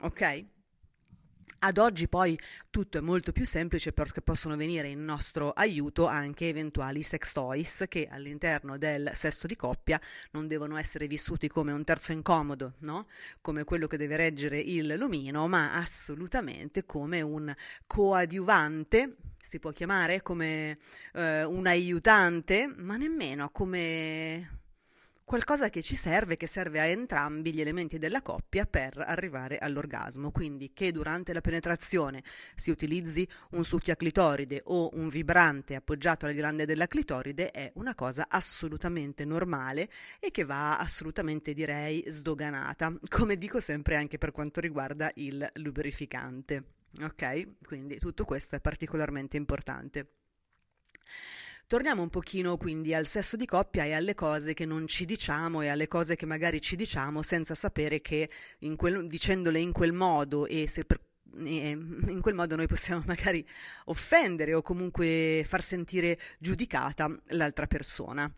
Ok? 0.00 0.57
Ad 1.60 1.78
oggi 1.78 2.08
poi 2.08 2.38
tutto 2.70 2.98
è 2.98 3.00
molto 3.00 3.32
più 3.32 3.44
semplice 3.44 3.92
perché 3.92 4.22
possono 4.22 4.56
venire 4.56 4.88
in 4.88 5.04
nostro 5.04 5.50
aiuto 5.50 6.06
anche 6.06 6.48
eventuali 6.48 7.02
sex 7.02 7.32
toys 7.32 7.84
che 7.88 8.08
all'interno 8.10 8.78
del 8.78 9.10
sesso 9.14 9.46
di 9.46 9.56
coppia 9.56 10.00
non 10.32 10.46
devono 10.46 10.76
essere 10.76 11.06
vissuti 11.06 11.48
come 11.48 11.72
un 11.72 11.82
terzo 11.84 12.12
incomodo, 12.12 12.74
no? 12.80 13.06
come 13.40 13.64
quello 13.64 13.86
che 13.86 13.96
deve 13.96 14.16
reggere 14.16 14.58
il 14.58 14.94
lumino, 14.94 15.48
ma 15.48 15.74
assolutamente 15.74 16.84
come 16.84 17.20
un 17.22 17.52
coadiuvante 17.86 19.16
si 19.48 19.58
può 19.58 19.70
chiamare 19.70 20.20
come 20.22 20.78
eh, 21.14 21.42
un 21.42 21.66
aiutante, 21.66 22.72
ma 22.76 22.96
nemmeno 22.98 23.48
come 23.50 24.57
qualcosa 25.28 25.68
che 25.68 25.82
ci 25.82 25.94
serve, 25.94 26.38
che 26.38 26.46
serve 26.46 26.80
a 26.80 26.84
entrambi 26.84 27.52
gli 27.52 27.60
elementi 27.60 27.98
della 27.98 28.22
coppia 28.22 28.64
per 28.64 28.98
arrivare 28.98 29.58
all'orgasmo. 29.58 30.30
Quindi 30.30 30.72
che 30.72 30.90
durante 30.90 31.34
la 31.34 31.42
penetrazione 31.42 32.24
si 32.56 32.70
utilizzi 32.70 33.28
un 33.50 33.62
succhiaclitoride 33.62 34.62
o 34.64 34.88
un 34.94 35.10
vibrante 35.10 35.74
appoggiato 35.74 36.24
al 36.24 36.32
glande 36.32 36.64
della 36.64 36.86
clitoride 36.86 37.50
è 37.50 37.70
una 37.74 37.94
cosa 37.94 38.26
assolutamente 38.28 39.26
normale 39.26 39.90
e 40.18 40.30
che 40.30 40.44
va 40.44 40.78
assolutamente 40.78 41.52
direi 41.52 42.02
sdoganata, 42.06 42.94
come 43.08 43.36
dico 43.36 43.60
sempre 43.60 43.96
anche 43.96 44.16
per 44.16 44.32
quanto 44.32 44.60
riguarda 44.60 45.10
il 45.16 45.46
lubrificante. 45.56 46.64
Ok? 47.02 47.66
Quindi 47.66 47.98
tutto 47.98 48.24
questo 48.24 48.56
è 48.56 48.60
particolarmente 48.60 49.36
importante. 49.36 50.08
Torniamo 51.68 52.00
un 52.00 52.08
pochino 52.08 52.56
quindi 52.56 52.94
al 52.94 53.06
sesso 53.06 53.36
di 53.36 53.44
coppia 53.44 53.84
e 53.84 53.92
alle 53.92 54.14
cose 54.14 54.54
che 54.54 54.64
non 54.64 54.86
ci 54.86 55.04
diciamo 55.04 55.60
e 55.60 55.68
alle 55.68 55.86
cose 55.86 56.16
che 56.16 56.24
magari 56.24 56.62
ci 56.62 56.76
diciamo 56.76 57.20
senza 57.20 57.54
sapere 57.54 58.00
che 58.00 58.30
in 58.60 58.74
quel, 58.74 59.06
dicendole 59.06 59.60
in 59.60 59.72
quel 59.72 59.92
modo 59.92 60.46
e 60.46 60.66
se 60.66 60.86
per 60.86 60.98
in 61.44 62.20
quel 62.22 62.34
modo 62.34 62.56
noi 62.56 62.66
possiamo 62.66 63.02
magari 63.06 63.46
offendere 63.84 64.54
o 64.54 64.62
comunque 64.62 65.44
far 65.46 65.62
sentire 65.62 66.18
giudicata 66.38 67.14
l'altra 67.26 67.66
persona. 67.66 68.32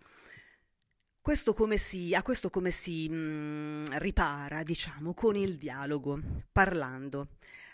Questo 1.20 1.54
si, 1.76 2.12
a 2.16 2.24
questo 2.24 2.50
come 2.50 2.72
si 2.72 3.08
mh, 3.08 3.14
mm, 3.14 3.84
ripara, 3.98 4.64
diciamo, 4.64 5.14
con 5.14 5.36
il 5.36 5.56
dialogo, 5.56 6.20
parlando, 6.50 7.28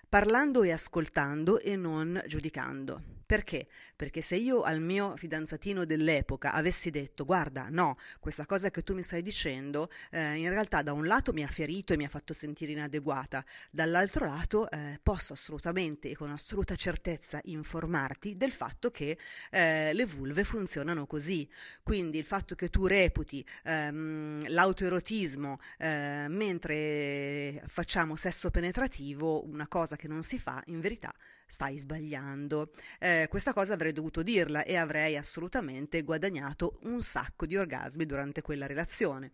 parlando 0.07 0.65
e 0.65 0.73
ascoltando 0.73 1.59
e 1.61 1.77
non 1.77 2.23
giudicando. 2.27 3.01
Perché? 3.27 3.67
Perché 3.97 4.21
se 4.21 4.37
io 4.37 4.63
al 4.63 4.81
mio 4.81 5.17
fidanzatino 5.17 5.85
dell'epoca 5.85 6.53
avessi 6.53 6.91
detto 6.91 7.25
guarda 7.25 7.67
no, 7.69 7.99
questa 8.21 8.47
cosa 8.47 8.71
che 8.71 8.85
tu 8.85 8.95
mi 8.95 9.03
stai 9.03 9.21
dicendo 9.21 9.91
eh, 10.13 10.35
in 10.35 10.49
realtà 10.49 10.81
da 10.83 10.93
un 10.93 11.09
lato 11.09 11.33
mi 11.33 11.43
ha 11.43 11.49
ferito 11.49 11.93
e 11.93 11.97
mi 11.97 12.05
ha 12.05 12.09
fatto 12.09 12.33
sentire 12.33 12.71
inadeguata, 12.71 13.45
dall'altro 13.73 14.27
lato 14.27 14.71
eh, 14.71 15.01
posso 15.03 15.33
assolutamente 15.33 16.09
e 16.09 16.15
con 16.15 16.31
assoluta 16.31 16.77
certezza 16.77 17.41
informarti 17.43 18.37
del 18.37 18.53
fatto 18.53 18.93
che 18.93 19.19
eh, 19.51 19.93
le 19.93 20.05
vulve 20.07 20.45
funzionano 20.45 21.07
così. 21.07 21.49
Quindi 21.83 22.19
il 22.19 22.25
fatto 22.25 22.55
che 22.55 22.69
tu 22.69 22.87
reputi 22.87 23.45
ehm, 23.65 24.49
l'autoerotismo 24.51 25.59
eh, 25.79 26.27
mentre 26.29 27.61
facciamo 27.67 28.15
sesso 28.15 28.51
penetrativo 28.53 29.45
una 29.45 29.67
cosa 29.67 29.97
che 29.97 30.07
non 30.07 30.23
si 30.23 30.39
fa, 30.39 30.63
in 30.67 30.79
verità 30.79 31.13
stai 31.47 31.79
sbagliando. 31.79 32.73
Eh, 32.99 33.27
questa 33.31 33.53
cosa 33.53 33.75
avrei 33.75 33.93
dovuto 33.93 34.23
dirla 34.23 34.65
e 34.65 34.77
avrei 34.77 35.17
assolutamente 35.17 36.03
guadagnato 36.03 36.79
un 36.83 37.01
sacco 37.03 37.47
di 37.47 37.57
orgasmi 37.57 38.05
durante 38.05 38.43
quella 38.43 38.67
relazione. 38.67 39.33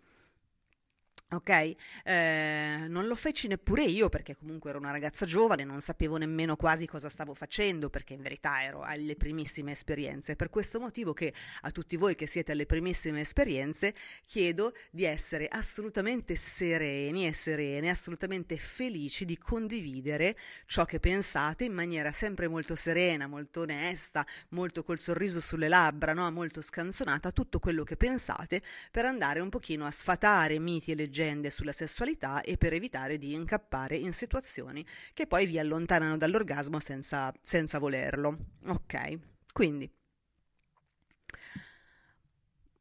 Ok, 1.33 1.77
eh, 2.05 2.85
non 2.89 3.07
lo 3.07 3.15
feci 3.15 3.49
neppure 3.49 3.85
io 3.85 4.11
perché 4.11 4.37
comunque 4.37 4.69
ero 4.69 4.79
una 4.79 4.91
ragazza 4.91 5.25
giovane, 5.25 5.65
non 5.65 5.81
sapevo 5.81 6.19
nemmeno 6.19 6.57
quasi 6.57 6.87
cosa 6.87 7.09
stavo 7.09 7.33
facendo 7.33 7.89
perché 7.89 8.13
in 8.13 8.21
verità 8.21 8.63
ero 8.63 8.83
alle 8.83 9.17
primissime 9.17 9.73
esperienze. 9.73 10.37
Per 10.37 10.51
questo 10.51 10.79
motivo 10.79 11.15
che 11.15 11.33
a 11.63 11.71
tutti 11.71 11.97
voi 11.97 12.17
che 12.17 12.27
siete 12.27 12.53
alle 12.53 12.67
primissime 12.67 13.23
esperienze 13.23 13.95
chiedo 14.27 14.75
di 14.91 15.05
essere 15.05 15.49
assolutamente 15.49 16.37
sereni 16.37 17.27
e 17.27 17.33
serene, 17.33 17.89
assolutamente 17.89 18.59
felici 18.59 19.25
di 19.25 19.39
condividere 19.39 20.37
ciò 20.67 20.85
che 20.85 21.01
pensate 21.01 21.65
in 21.65 21.73
maniera 21.73 22.13
sempre 22.13 22.47
molto 22.47 22.75
serena, 22.75 23.27
molto 23.27 23.63
onesta, 23.63 24.27
molto 24.51 24.85
col 24.85 24.99
sorriso 24.99 25.41
sulle 25.41 25.69
labbra, 25.69 26.13
no? 26.13 26.31
molto 26.31 26.61
scanzonata, 26.61 27.33
tutto 27.33 27.59
quello 27.59 27.85
che 27.85 27.97
pensate 27.97 28.61
per 28.91 29.07
andare 29.07 29.41
un 29.41 29.49
pochino 29.49 29.87
a 29.87 29.91
sfatare 29.91 30.59
miti 30.59 30.91
e 30.91 30.95
leggende 30.95 31.21
leggende 31.23 31.51
sulla 31.51 31.73
sessualità 31.73 32.43
e 32.43 32.57
per 32.57 32.73
evitare 32.73 33.17
di 33.17 33.33
incappare 33.33 33.97
in 33.97 34.13
situazioni 34.13 34.85
che 35.15 35.27
poi 35.27 35.47
vi 35.47 35.59
allontanano 35.59 36.17
dall'orgasmo 36.17 36.81
senza, 36.81 37.33
senza 37.41 37.79
volerlo. 37.79 38.37
Ok, 38.67 39.19
quindi 39.53 39.91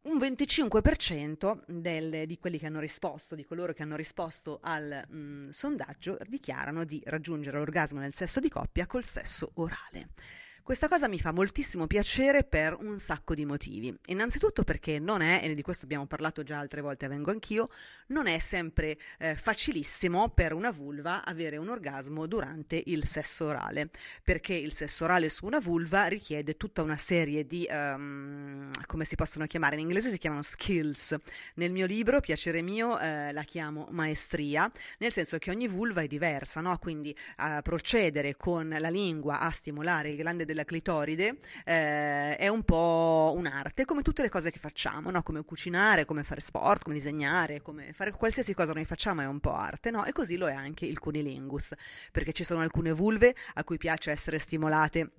un 0.04 0.18
25% 0.18 1.62
del, 1.68 2.26
di 2.26 2.40
quelli 2.40 2.58
che 2.58 2.66
hanno 2.66 2.80
risposto, 2.80 3.36
di 3.36 3.46
coloro 3.46 3.72
che 3.74 3.84
hanno 3.84 3.96
risposto 3.96 4.60
al 4.64 5.06
mh, 5.08 5.16
mm, 5.16 5.50
sondaggio, 5.50 6.18
dichiarano 6.28 6.84
di 6.84 7.02
raggiungere 7.06 7.58
l'orgasmo 7.58 8.00
nel 8.00 8.14
sesso 8.14 8.40
di 8.40 8.50
coppia 8.50 8.88
col 8.88 9.06
sesso 9.06 9.52
orale. 9.56 10.10
Questa 10.64 10.88
cosa 10.88 11.08
mi 11.08 11.18
fa 11.18 11.32
moltissimo 11.32 11.88
piacere 11.88 12.44
per 12.44 12.78
un 12.80 13.00
sacco 13.00 13.34
di 13.34 13.46
motivi. 13.46 13.94
Innanzitutto 14.06 14.64
perché 14.64 15.00
non 15.00 15.22
è, 15.22 15.42
e 15.42 15.56
di 15.56 15.62
questo 15.64 15.86
abbiamo 15.86 16.06
parlato 16.06 16.44
già 16.44 16.60
altre 16.60 16.82
volte, 16.82 17.08
vengo 17.08 17.32
anch'io, 17.32 17.70
non 18.08 18.28
è 18.28 18.38
sempre 18.38 18.98
eh, 19.18 19.34
facilissimo 19.34 20.30
per 20.30 20.54
una 20.54 20.70
vulva 20.70 21.26
avere 21.26 21.58
un 21.58 21.68
orgasmo 21.68 22.28
durante 22.28 22.82
il 22.86 23.08
sesso 23.08 23.46
orale, 23.46 23.90
perché 24.24 24.54
il 24.54 24.72
sesso 24.72 25.06
orale 25.06 25.30
su 25.30 25.48
una 25.48 25.60
vulva 25.60 26.06
richiede 26.06 26.56
tutta 26.58 26.84
una 26.84 26.98
serie 26.98 27.48
di, 27.48 27.68
um, 27.70 28.70
come 28.86 29.04
si 29.04 29.16
possono 29.16 29.48
chiamare, 29.48 29.76
in 29.76 29.82
inglese 29.82 30.12
si 30.12 30.20
chiamano 30.20 30.44
skills. 30.44 31.16
Nel 31.56 31.72
mio 31.72 31.88
libro, 31.88 32.20
Piacere 32.20 32.62
mio, 32.62 33.00
eh, 33.00 33.32
la 33.32 33.44
chiamo 33.44 33.88
maestria, 33.90 34.72
nel 35.00 35.12
senso 35.12 35.40
che 35.40 35.50
ogni 35.50 35.68
vulva 35.68 36.02
è 36.02 36.08
diversa, 36.08 36.62
no? 36.62 36.78
quindi 36.78 37.16
uh, 37.40 37.64
procedere 37.64 38.38
con 38.38 38.70
la 38.78 38.90
lingua 38.90 39.40
a 39.40 39.50
stimolare 39.50 40.10
il 40.10 40.18
glande 40.18 40.46
della 40.52 40.66
clitoride 40.66 41.38
eh, 41.66 42.36
è 42.36 42.48
un 42.48 42.64
po' 42.64 43.34
un'arte, 43.36 43.86
come 43.86 44.02
tutte 44.02 44.22
le 44.22 44.30
cose 44.30 44.52
che 44.52 44.60
facciamo, 44.60 45.10
no? 45.10 45.24
come 45.24 45.44
cucinare, 45.44 46.06
come 46.06 46.24
fare 46.24 46.42
sport, 46.42 46.84
come 46.84 46.96
disegnare, 46.96 47.62
come 47.62 47.94
fare 47.94 48.12
qualsiasi 48.12 48.54
cosa 48.54 48.74
noi 48.74 48.86
facciamo 48.86 49.22
è 49.22 49.26
un 49.26 49.40
po' 49.40 49.54
arte, 49.54 49.92
no? 49.92 50.06
E 50.06 50.12
così 50.12 50.38
lo 50.38 50.48
è 50.48 50.54
anche 50.54 50.86
il 50.86 51.00
cunilingus, 51.00 51.74
perché 52.12 52.34
ci 52.34 52.44
sono 52.44 52.62
alcune 52.62 52.92
vulve 52.92 53.36
a 53.56 53.64
cui 53.64 53.78
piace 53.78 54.12
essere 54.12 54.40
stimolate 54.40 55.12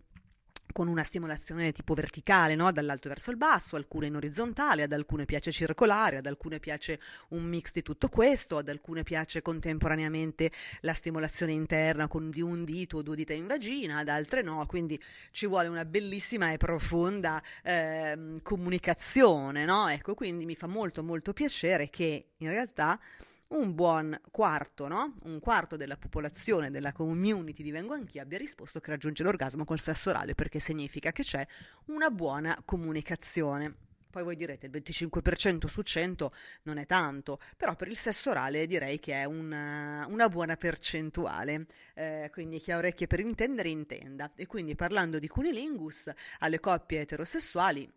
con 0.72 0.88
una 0.88 1.04
stimolazione 1.04 1.72
tipo 1.72 1.94
verticale, 1.94 2.54
no? 2.54 2.72
dall'alto 2.72 3.08
verso 3.08 3.30
il 3.30 3.36
basso, 3.36 3.76
alcune 3.76 4.06
in 4.06 4.16
orizzontale, 4.16 4.82
ad 4.82 4.92
alcune 4.92 5.24
piace 5.24 5.52
circolare, 5.52 6.16
ad 6.16 6.26
alcune 6.26 6.58
piace 6.58 7.00
un 7.28 7.44
mix 7.44 7.72
di 7.72 7.82
tutto 7.82 8.08
questo, 8.08 8.58
ad 8.58 8.68
alcune 8.68 9.02
piace 9.02 9.42
contemporaneamente 9.42 10.50
la 10.80 10.94
stimolazione 10.94 11.52
interna 11.52 12.08
con 12.08 12.30
di 12.30 12.40
un 12.40 12.64
dito 12.64 12.98
o 12.98 13.02
due 13.02 13.16
dita 13.16 13.32
in 13.32 13.46
vagina, 13.46 13.98
ad 13.98 14.08
altre 14.08 14.42
no, 14.42 14.64
quindi 14.66 15.00
ci 15.30 15.46
vuole 15.46 15.68
una 15.68 15.84
bellissima 15.84 16.52
e 16.52 16.56
profonda 16.56 17.42
eh, 17.62 18.38
comunicazione, 18.42 19.64
no? 19.64 19.88
Ecco, 19.88 20.14
quindi 20.14 20.44
mi 20.44 20.54
fa 20.54 20.66
molto 20.66 21.02
molto 21.02 21.32
piacere 21.32 21.90
che 21.90 22.30
in 22.38 22.48
realtà 22.48 22.98
un 23.52 23.74
buon 23.74 24.18
quarto, 24.30 24.88
no? 24.88 25.14
Un 25.24 25.40
quarto 25.40 25.76
della 25.76 25.96
popolazione, 25.96 26.70
della 26.70 26.92
community 26.92 27.62
di 27.62 27.70
Vengo 27.70 27.94
Anch'io 27.94 28.22
abbia 28.22 28.38
risposto 28.38 28.80
che 28.80 28.90
raggiunge 28.90 29.22
l'orgasmo 29.22 29.64
col 29.64 29.80
sesso 29.80 30.10
orale 30.10 30.34
perché 30.34 30.58
significa 30.60 31.12
che 31.12 31.22
c'è 31.22 31.46
una 31.86 32.10
buona 32.10 32.60
comunicazione. 32.64 33.74
Poi 34.12 34.24
voi 34.24 34.36
direte 34.36 34.66
il 34.66 34.72
25% 34.72 35.66
su 35.68 35.80
100 35.80 36.34
non 36.64 36.76
è 36.76 36.84
tanto, 36.84 37.40
però 37.56 37.74
per 37.76 37.88
il 37.88 37.96
sesso 37.96 38.28
orale 38.28 38.66
direi 38.66 38.98
che 38.98 39.14
è 39.14 39.24
una, 39.24 40.06
una 40.06 40.28
buona 40.28 40.56
percentuale. 40.56 41.66
Eh, 41.94 42.28
quindi 42.30 42.58
chi 42.58 42.72
ha 42.72 42.76
orecchie 42.76 43.06
per 43.06 43.20
intendere 43.20 43.70
intenda. 43.70 44.30
E 44.36 44.46
quindi 44.46 44.74
parlando 44.74 45.18
di 45.18 45.28
cunilingus 45.28 46.12
alle 46.40 46.60
coppie 46.60 47.00
eterosessuali 47.00 47.90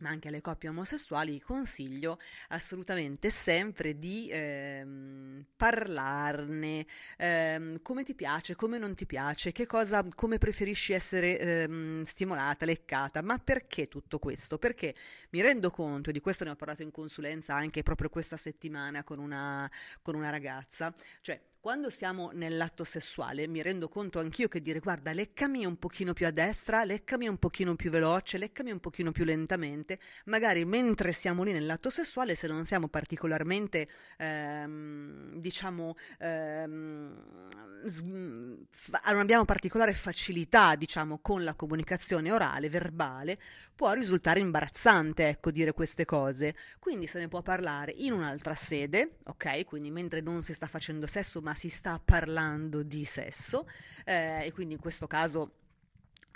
ma 0.00 0.10
anche 0.10 0.28
alle 0.28 0.40
coppie 0.40 0.68
omosessuali 0.68 1.40
consiglio 1.40 2.18
assolutamente 2.48 3.30
sempre 3.30 3.98
di 3.98 4.28
ehm, 4.30 5.44
parlarne, 5.56 6.86
ehm, 7.16 7.82
come 7.82 8.04
ti 8.04 8.14
piace, 8.14 8.54
come 8.54 8.78
non 8.78 8.94
ti 8.94 9.06
piace, 9.06 9.52
che 9.52 9.66
cosa, 9.66 10.06
come 10.14 10.38
preferisci 10.38 10.92
essere 10.92 11.38
ehm, 11.38 12.02
stimolata, 12.02 12.64
leccata, 12.64 13.22
ma 13.22 13.38
perché 13.38 13.86
tutto 13.86 14.18
questo? 14.18 14.58
Perché 14.58 14.94
mi 15.30 15.40
rendo 15.40 15.70
conto, 15.70 16.10
e 16.10 16.12
di 16.12 16.20
questo 16.20 16.44
ne 16.44 16.50
ho 16.50 16.56
parlato 16.56 16.82
in 16.82 16.90
consulenza 16.90 17.54
anche 17.54 17.82
proprio 17.82 18.08
questa 18.08 18.36
settimana 18.36 19.04
con 19.04 19.18
una, 19.18 19.70
con 20.02 20.14
una 20.14 20.30
ragazza, 20.30 20.94
cioè 21.20 21.40
quando 21.60 21.90
siamo 21.90 22.30
nell'atto 22.32 22.84
sessuale 22.84 23.48
mi 23.48 23.62
rendo 23.62 23.88
conto 23.88 24.20
anch'io 24.20 24.46
che 24.48 24.62
dire 24.62 24.78
guarda 24.78 25.12
leccami 25.12 25.64
un 25.64 25.76
pochino 25.76 26.12
più 26.12 26.26
a 26.26 26.30
destra, 26.30 26.84
leccami 26.84 27.26
un 27.26 27.36
pochino 27.36 27.74
più 27.74 27.90
veloce, 27.90 28.38
leccami 28.38 28.70
un 28.70 28.78
pochino 28.78 29.10
più 29.10 29.24
lentamente, 29.24 29.98
magari 30.26 30.64
mentre 30.64 31.12
siamo 31.12 31.42
lì 31.42 31.52
nell'atto 31.52 31.90
sessuale 31.90 32.34
se 32.36 32.46
non 32.46 32.64
siamo 32.64 32.88
particolarmente 32.88 33.88
ehm, 34.18 35.38
diciamo 35.38 35.94
ehm, 36.20 37.48
non 37.82 39.18
abbiamo 39.18 39.44
particolare 39.44 39.94
facilità 39.94 40.74
diciamo 40.76 41.18
con 41.18 41.42
la 41.42 41.54
comunicazione 41.54 42.30
orale, 42.30 42.68
verbale, 42.68 43.38
può 43.74 43.92
risultare 43.92 44.40
imbarazzante 44.40 45.28
ecco 45.28 45.50
dire 45.50 45.72
queste 45.72 46.04
cose, 46.04 46.54
quindi 46.78 47.06
se 47.08 47.18
ne 47.18 47.28
può 47.28 47.42
parlare 47.42 47.92
in 47.96 48.12
un'altra 48.12 48.54
sede, 48.54 49.18
ok? 49.24 49.64
Quindi 49.64 49.90
mentre 49.90 50.20
non 50.20 50.42
si 50.42 50.52
sta 50.52 50.66
facendo 50.66 51.06
sesso 51.06 51.40
ma 51.48 51.54
si 51.54 51.70
sta 51.70 51.98
parlando 51.98 52.82
di 52.82 53.06
sesso 53.06 53.66
eh, 54.04 54.44
e 54.44 54.52
quindi 54.52 54.74
in 54.74 54.80
questo 54.80 55.06
caso 55.06 55.57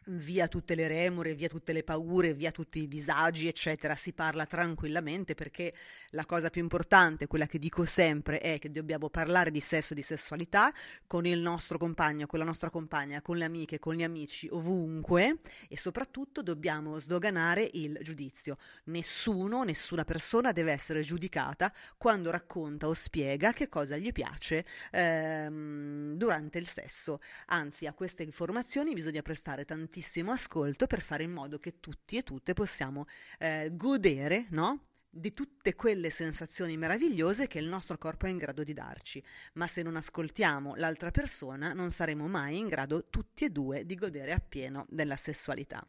via 0.06 0.48
tutte 0.48 0.74
le 0.74 0.88
remore, 0.88 1.34
via 1.34 1.48
tutte 1.48 1.72
le 1.72 1.82
paure, 1.82 2.34
via 2.34 2.50
tutti 2.50 2.82
i 2.82 2.88
disagi, 2.88 3.46
eccetera, 3.46 3.94
si 3.94 4.12
parla 4.12 4.46
tranquillamente 4.46 5.34
perché 5.34 5.72
la 6.10 6.24
cosa 6.24 6.50
più 6.50 6.62
importante, 6.62 7.26
quella 7.26 7.46
che 7.46 7.58
dico 7.58 7.84
sempre, 7.84 8.40
è 8.40 8.58
che 8.58 8.70
dobbiamo 8.70 9.08
parlare 9.08 9.50
di 9.50 9.60
sesso 9.60 9.92
e 9.92 9.96
di 9.96 10.02
sessualità 10.02 10.72
con 11.06 11.26
il 11.26 11.38
nostro 11.38 11.78
compagno, 11.78 12.26
con 12.26 12.38
la 12.38 12.44
nostra 12.44 12.70
compagna, 12.70 13.22
con 13.22 13.36
le 13.36 13.44
amiche, 13.44 13.78
con 13.78 13.94
gli 13.94 14.02
amici, 14.02 14.48
ovunque 14.50 15.38
e 15.68 15.78
soprattutto 15.78 16.42
dobbiamo 16.42 16.98
sdoganare 16.98 17.68
il 17.74 17.98
giudizio. 18.02 18.56
Nessuno, 18.84 19.62
nessuna 19.62 20.04
persona 20.04 20.52
deve 20.52 20.72
essere 20.72 21.02
giudicata 21.02 21.72
quando 21.96 22.30
racconta 22.30 22.88
o 22.88 22.94
spiega 22.94 23.52
che 23.52 23.68
cosa 23.68 23.96
gli 23.96 24.12
piace 24.12 24.64
ehm, 24.90 26.14
durante 26.16 26.58
il 26.58 26.66
sesso. 26.66 27.20
Anzi, 27.46 27.86
a 27.86 27.92
queste 27.92 28.22
informazioni 28.22 28.94
bisogna 28.94 29.22
prestare 29.22 29.64
tantissimo 29.64 29.90
tantissimo 29.92 30.32
ascolto 30.32 30.86
per 30.86 31.02
fare 31.02 31.22
in 31.22 31.32
modo 31.32 31.58
che 31.58 31.78
tutti 31.78 32.16
e 32.16 32.22
tutte 32.22 32.54
possiamo 32.54 33.06
eh, 33.38 33.68
godere, 33.72 34.46
no? 34.50 34.86
di 35.10 35.34
tutte 35.34 35.74
quelle 35.74 36.08
sensazioni 36.08 36.78
meravigliose 36.78 37.46
che 37.46 37.58
il 37.58 37.66
nostro 37.66 37.98
corpo 37.98 38.24
è 38.24 38.30
in 38.30 38.38
grado 38.38 38.64
di 38.64 38.72
darci, 38.72 39.22
ma 39.54 39.66
se 39.66 39.82
non 39.82 39.96
ascoltiamo 39.96 40.76
l'altra 40.76 41.10
persona 41.10 41.74
non 41.74 41.90
saremo 41.90 42.26
mai 42.26 42.56
in 42.56 42.68
grado 42.68 43.10
tutti 43.10 43.44
e 43.44 43.50
due 43.50 43.84
di 43.84 43.94
godere 43.94 44.32
appieno 44.32 44.86
della 44.88 45.16
sessualità. 45.16 45.86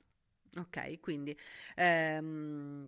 Ok, 0.58 1.00
quindi 1.00 1.36
ehm, 1.76 2.86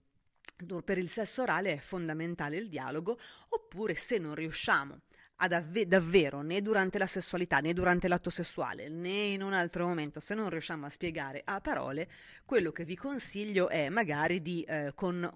per 0.84 0.98
il 0.98 1.10
sesso 1.10 1.44
orale 1.44 1.76
è 1.76 1.78
fondamentale 1.78 2.58
il 2.58 2.68
dialogo, 2.68 3.18
oppure 3.50 3.96
se 3.96 4.18
non 4.18 4.36
riusciamo 4.36 5.00
ad 5.38 5.52
avve- 5.52 5.88
davvero 5.88 6.42
né 6.42 6.62
durante 6.62 6.98
la 6.98 7.08
sessualità 7.08 7.60
né 7.60 7.74
durante 7.74 8.08
l'atto 8.08 8.30
sessuale 8.30 8.88
né 8.88 9.10
in 9.10 9.42
un 9.42 9.54
altro 9.54 9.86
momento 9.86 10.20
se 10.22 10.34
non 10.34 10.50
riusciamo 10.50 10.86
a 10.86 10.90
spiegare 10.90 11.42
a 11.44 11.60
parole 11.60 12.08
quello 12.46 12.72
che 12.72 12.86
vi 12.86 12.96
consiglio 12.96 13.68
è 13.68 13.90
magari 13.90 14.42
di 14.42 14.64
eh, 14.64 14.94
con, 14.96 15.30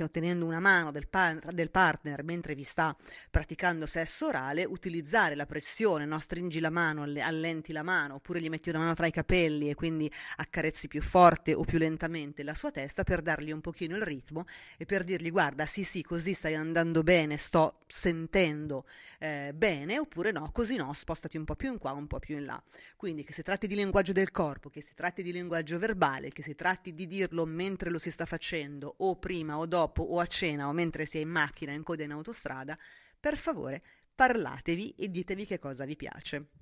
ottenendo 0.00 0.44
una 0.44 0.60
mano 0.60 0.90
del, 0.90 1.08
pa- 1.08 1.38
del, 1.52 1.70
partner 1.70 2.22
mentre 2.22 2.54
vi 2.54 2.64
sta 2.64 2.94
praticando 3.30 3.86
sesso 3.86 4.26
orale 4.26 4.64
utilizzare 4.64 5.34
la 5.34 5.46
pressione 5.46 6.04
no? 6.04 6.18
stringi 6.20 6.60
la 6.60 6.70
mano 6.70 7.02
allenti 7.02 7.72
la 7.72 7.82
mano 7.82 8.14
oppure 8.16 8.42
gli 8.42 8.48
metti 8.50 8.68
una 8.68 8.80
mano 8.80 8.94
tra 8.94 9.06
i 9.06 9.12
capelli 9.12 9.70
e 9.70 9.74
quindi 9.74 10.10
accarezzi 10.36 10.86
più 10.86 11.00
forte 11.00 11.54
o 11.54 11.64
più 11.64 11.78
lentamente 11.78 12.42
la 12.42 12.54
sua 12.54 12.70
testa 12.70 13.04
per 13.04 13.22
dargli 13.22 13.52
un 13.52 13.60
pochino 13.62 13.96
il 13.96 14.02
ritmo 14.02 14.44
e 14.76 14.84
per 14.84 15.02
dirgli 15.04 15.30
guarda 15.30 15.64
sì 15.64 15.82
sì 15.82 16.02
così 16.02 16.34
stai 16.34 16.54
andando 16.54 17.02
bene 17.02 17.38
sto 17.38 17.80
sentendo 17.86 18.84
eh, 19.18 19.29
eh, 19.30 19.52
bene 19.54 19.98
oppure 19.98 20.32
no, 20.32 20.50
così 20.52 20.76
no, 20.76 20.92
spostati 20.92 21.36
un 21.36 21.44
po' 21.44 21.54
più 21.54 21.70
in 21.72 21.78
qua, 21.78 21.92
un 21.92 22.06
po' 22.06 22.18
più 22.18 22.36
in 22.36 22.44
là. 22.44 22.62
Quindi 22.96 23.22
che 23.22 23.32
si 23.32 23.42
tratti 23.42 23.66
di 23.66 23.74
linguaggio 23.74 24.12
del 24.12 24.30
corpo, 24.30 24.68
che 24.70 24.82
si 24.82 24.94
tratti 24.94 25.22
di 25.22 25.32
linguaggio 25.32 25.78
verbale, 25.78 26.30
che 26.30 26.42
si 26.42 26.54
tratti 26.54 26.94
di 26.94 27.06
dirlo 27.06 27.44
mentre 27.44 27.90
lo 27.90 27.98
si 27.98 28.10
sta 28.10 28.26
facendo 28.26 28.94
o 28.98 29.16
prima 29.16 29.58
o 29.58 29.66
dopo 29.66 30.02
o 30.02 30.18
a 30.18 30.26
cena 30.26 30.68
o 30.68 30.72
mentre 30.72 31.06
si 31.06 31.18
è 31.18 31.20
in 31.20 31.28
macchina, 31.28 31.72
in 31.72 31.82
coda 31.82 32.02
in 32.02 32.12
autostrada, 32.12 32.76
per 33.18 33.36
favore 33.36 33.82
parlatevi 34.14 34.94
e 34.96 35.08
ditevi 35.08 35.46
che 35.46 35.58
cosa 35.58 35.84
vi 35.84 35.96
piace. 35.96 36.59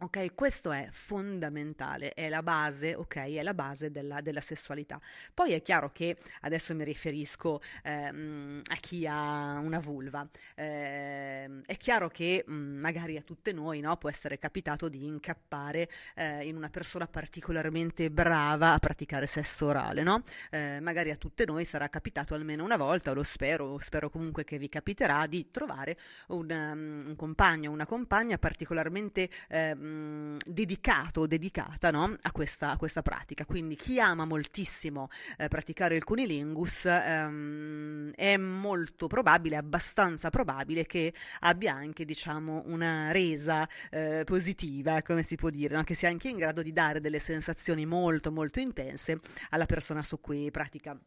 Ok, 0.00 0.32
questo 0.36 0.70
è 0.70 0.86
fondamentale, 0.92 2.14
è 2.14 2.28
la 2.28 2.40
base, 2.40 2.94
ok, 2.94 3.16
è 3.16 3.42
la 3.42 3.52
base 3.52 3.90
della, 3.90 4.20
della 4.20 4.40
sessualità. 4.40 5.00
Poi 5.34 5.54
è 5.54 5.60
chiaro 5.60 5.90
che 5.90 6.16
adesso 6.42 6.72
mi 6.72 6.84
riferisco 6.84 7.60
ehm, 7.82 8.60
a 8.64 8.76
chi 8.76 9.08
ha 9.08 9.58
una 9.58 9.80
vulva. 9.80 10.24
Eh, 10.54 11.62
è 11.66 11.76
chiaro 11.76 12.10
che 12.10 12.44
mh, 12.46 12.52
mm, 12.54 12.78
magari 12.78 13.16
a 13.16 13.22
tutte 13.22 13.52
noi 13.52 13.80
no, 13.80 13.96
può 13.96 14.08
essere 14.08 14.38
capitato 14.38 14.88
di 14.88 15.04
incappare 15.04 15.88
eh, 16.14 16.46
in 16.46 16.54
una 16.54 16.68
persona 16.68 17.08
particolarmente 17.08 18.08
brava 18.08 18.74
a 18.74 18.78
praticare 18.78 19.26
sesso 19.26 19.66
orale, 19.66 20.04
no? 20.04 20.22
Eh, 20.52 20.78
magari 20.78 21.10
a 21.10 21.16
tutte 21.16 21.44
noi 21.44 21.64
sarà 21.64 21.88
capitato 21.88 22.34
almeno 22.34 22.62
una 22.62 22.76
volta, 22.76 23.10
lo 23.10 23.24
spero, 23.24 23.80
spero 23.80 24.10
comunque 24.10 24.44
che 24.44 24.58
vi 24.58 24.68
capiterà, 24.68 25.26
di 25.26 25.50
trovare 25.50 25.96
un, 26.28 26.48
um, 26.48 27.08
un 27.08 27.16
compagno, 27.16 27.72
una 27.72 27.84
compagna 27.84 28.38
particolarmente 28.38 29.28
ehm, 29.48 29.86
Ehm, 29.88 30.36
dedicato 30.46 31.22
o 31.22 31.26
dedicata 31.26 31.90
no? 31.90 32.16
a, 32.20 32.32
questa, 32.32 32.70
a, 32.70 32.76
questa, 32.76 33.02
pratica. 33.02 33.44
Quindi 33.44 33.76
chi 33.76 34.00
ama 34.00 34.24
moltissimo 34.24 35.08
eh, 35.36 35.48
praticare 35.48 35.96
il 35.96 36.04
cunilingus 36.04 36.84
ehm, 36.86 38.12
è 38.14 38.36
molto 38.36 39.06
probabile, 39.06 39.56
abbastanza 39.56 40.30
probabile 40.30 40.86
che 40.86 41.12
abbia 41.40 41.74
anche 41.74 42.04
diciamo 42.04 42.62
una 42.66 43.10
resa 43.12 43.68
eh, 43.90 44.22
positiva, 44.24 45.02
come 45.02 45.22
si 45.22 45.36
può 45.36 45.50
dire, 45.50 45.76
no? 45.76 45.84
che 45.84 45.94
sia 45.94 46.08
anche 46.08 46.28
in 46.28 46.36
grado 46.36 46.62
di 46.62 46.72
dare 46.72 47.00
delle 47.00 47.18
sensazioni 47.18 47.86
molto 47.86 48.30
molto 48.32 48.60
intense 48.60 49.20
alla 49.50 49.66
persona 49.66 50.02
su 50.02 50.20
cui 50.20 50.50
pratica 50.50 50.98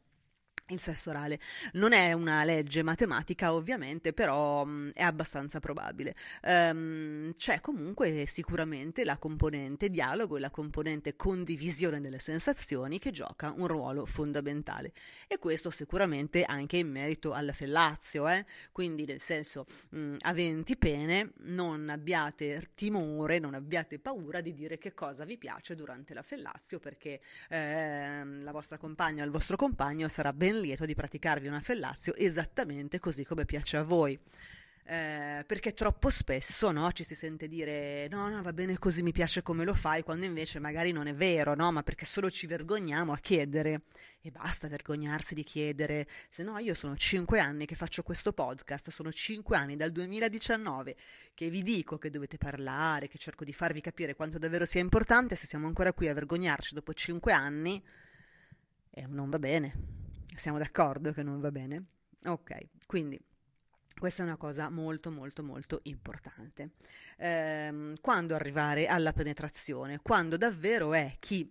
il 0.67 0.79
sesso 0.79 1.09
orale. 1.09 1.39
Non 1.73 1.93
è 1.93 2.13
una 2.13 2.43
legge 2.43 2.83
matematica, 2.83 3.53
ovviamente, 3.53 4.13
però 4.13 4.65
mh, 4.65 4.71
mm, 4.71 4.89
è 4.93 5.03
abbastanza 5.03 5.59
probabile. 5.59 6.15
Um, 6.43 7.33
c'è 7.35 7.59
comunque 7.59 8.25
sicuramente 8.27 9.03
la 9.03 9.17
componente 9.17 9.89
dialogo 9.89 10.37
e 10.37 10.39
la 10.39 10.49
componente 10.49 11.15
condivisione 11.15 12.01
delle 12.01 12.19
sensazioni 12.19 12.99
che 12.99 13.11
gioca 13.11 13.53
un 13.55 13.67
ruolo 13.67 14.05
fondamentale. 14.05 14.93
E 15.27 15.37
questo 15.37 15.69
sicuramente 15.69 16.43
anche 16.43 16.77
in 16.77 16.89
merito 16.89 17.33
alla 17.33 17.53
fellazio, 17.53 18.27
eh? 18.27 18.45
quindi 18.71 19.05
nel 19.05 19.21
senso, 19.21 19.65
mh, 19.89 19.99
mm, 19.99 20.15
aventi 20.21 20.77
pene, 20.77 21.31
non 21.43 21.89
abbiate 21.89 22.71
timore, 22.75 23.39
non 23.39 23.53
abbiate 23.53 23.99
paura 23.99 24.41
di 24.41 24.53
dire 24.53 24.77
che 24.77 24.93
cosa 24.93 25.25
vi 25.25 25.37
piace 25.37 25.75
durante 25.75 26.13
la 26.13 26.21
fellazio, 26.21 26.79
perché 26.79 27.21
eh, 27.49 28.23
la 28.23 28.51
vostra 28.51 28.77
compagna 28.77 29.23
o 29.23 29.25
il 29.25 29.31
vostro 29.31 29.57
compagno 29.57 30.07
sarà 30.07 30.33
ben 30.33 30.50
lieto 30.59 30.85
di 30.85 30.95
praticarvi 30.95 31.47
una 31.47 31.61
fellazio 31.61 32.15
esattamente 32.15 32.99
così 32.99 33.23
come 33.23 33.45
piace 33.45 33.77
a 33.77 33.83
voi. 33.83 34.19
Eh, 34.83 35.45
perché 35.45 35.73
troppo 35.73 36.09
spesso 36.09 36.71
no, 36.71 36.91
ci 36.91 37.03
si 37.03 37.13
sente 37.13 37.47
dire 37.47 38.07
no, 38.09 38.27
no, 38.29 38.41
va 38.41 38.51
bene 38.51 38.77
così, 38.79 39.03
mi 39.03 39.11
piace 39.11 39.41
come 39.43 39.63
lo 39.63 39.75
fai, 39.75 40.01
quando 40.01 40.25
invece 40.25 40.59
magari 40.59 40.91
non 40.91 41.07
è 41.07 41.13
vero, 41.13 41.55
no? 41.55 41.71
ma 41.71 41.83
perché 41.83 42.03
solo 42.05 42.31
ci 42.31 42.47
vergogniamo 42.47 43.13
a 43.13 43.17
chiedere. 43.17 43.83
E 44.21 44.31
basta 44.31 44.67
vergognarsi 44.67 45.33
di 45.33 45.43
chiedere, 45.43 46.07
se 46.29 46.43
no 46.43 46.57
io 46.59 46.73
sono 46.73 46.95
cinque 46.95 47.39
anni 47.39 47.65
che 47.65 47.75
faccio 47.75 48.03
questo 48.03 48.33
podcast, 48.33 48.89
sono 48.89 49.11
cinque 49.11 49.55
anni 49.55 49.75
dal 49.75 49.91
2019 49.91 50.95
che 51.33 51.49
vi 51.49 51.63
dico 51.63 51.97
che 51.97 52.09
dovete 52.09 52.37
parlare, 52.37 53.07
che 53.07 53.17
cerco 53.17 53.43
di 53.43 53.53
farvi 53.53 53.81
capire 53.81 54.13
quanto 54.13 54.37
davvero 54.37 54.65
sia 54.65 54.81
importante, 54.81 55.35
se 55.35 55.47
siamo 55.47 55.67
ancora 55.67 55.93
qui 55.93 56.07
a 56.07 56.13
vergognarci 56.13 56.73
dopo 56.73 56.93
cinque 56.93 57.31
anni, 57.31 57.81
eh, 58.91 59.07
non 59.07 59.29
va 59.29 59.39
bene. 59.39 60.10
Siamo 60.41 60.57
d'accordo 60.57 61.13
che 61.13 61.21
non 61.21 61.39
va 61.39 61.51
bene? 61.51 61.83
Ok, 62.25 62.69
quindi 62.87 63.23
questa 63.95 64.23
è 64.23 64.25
una 64.25 64.37
cosa 64.37 64.71
molto 64.71 65.11
molto 65.11 65.43
molto 65.43 65.81
importante. 65.83 66.71
Ehm, 67.17 67.93
quando 68.01 68.33
arrivare 68.33 68.87
alla 68.87 69.13
penetrazione? 69.13 69.99
Quando 70.01 70.37
davvero 70.37 70.95
è 70.95 71.17
chi 71.19 71.47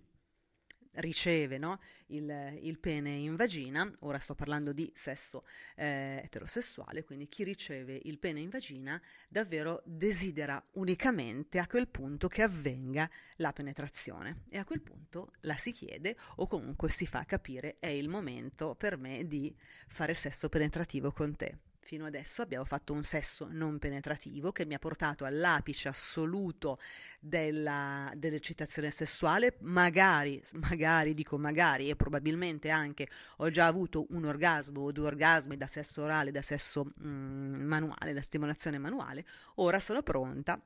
riceve 0.95 1.59
no, 1.59 1.81
il, 2.07 2.59
il, 2.63 2.79
pene 2.79 3.11
in 3.11 3.37
vagina, 3.37 3.91
ora 4.01 4.19
sto 4.19 4.35
parlando 4.35 4.73
di 4.73 4.91
sesso 4.95 5.45
eh, 5.77 6.21
eterosessuale, 6.25 7.05
quindi 7.05 7.29
chi 7.29 7.45
riceve 7.45 8.01
il 8.05 8.19
pene 8.19 8.41
in 8.41 8.49
vagina 8.49 9.01
davvero 9.29 9.83
desidera 9.85 10.63
unicamente 10.73 11.59
a 11.59 11.67
quel 11.67 11.89
punto 11.89 12.29
che 12.29 12.43
avvenga 12.43 13.09
la 13.37 13.53
penetrazione 13.53 14.45
e 14.49 14.59
a 14.59 14.65
quel 14.65 14.81
punto 14.81 15.33
la 15.41 15.57
si 15.57 15.73
chiede 15.73 16.17
o 16.37 16.47
comunque 16.47 16.91
si 16.91 17.07
fa 17.07 17.25
capire 17.25 17.77
è 17.79 17.89
il 17.89 18.09
momento 18.09 18.75
per 18.75 18.97
me 18.97 19.27
di 19.27 19.55
fare 19.87 20.15
sesso 20.15 20.49
penetrativo 20.49 21.13
con 21.13 21.37
te. 21.37 21.70
Fino 21.83 22.07
adesso 22.07 22.43
abbiamo 22.43 22.65
fatto 22.65 22.93
un 22.93 23.03
sesso 23.03 23.49
non 23.51 23.79
penetrativo 23.79 24.53
che 24.53 24.65
mi 24.65 24.75
ha 24.75 24.79
portato 24.79 25.25
all'apice 25.25 25.89
assoluto 25.89 26.79
della, 27.19 28.13
dell'eccitazione 28.15 28.91
sessuale, 28.91 29.57
magari, 29.61 30.41
magari, 30.53 31.15
dico 31.15 31.37
magari, 31.39 31.89
e 31.89 31.97
probabilmente 31.97 32.71
anche 32.71 33.09
ho 33.39 33.51
già 33.51 33.67
avuto 33.67 34.07
un 34.11 34.25
orgasmo 34.25 34.83
o 34.83 34.93
due 34.93 35.07
orgasmi 35.07 35.57
da 35.57 35.67
sesso 35.67 36.03
orale, 36.03 36.31
da 36.31 36.43
sesso 36.43 36.85
mm, 37.03 37.63
manuale, 37.63 38.13
da 38.13 38.23
stimolazione 38.23 38.79
manuale, 38.79 39.25
ora 39.57 39.81
sono 39.81 40.03
pronta 40.03 40.63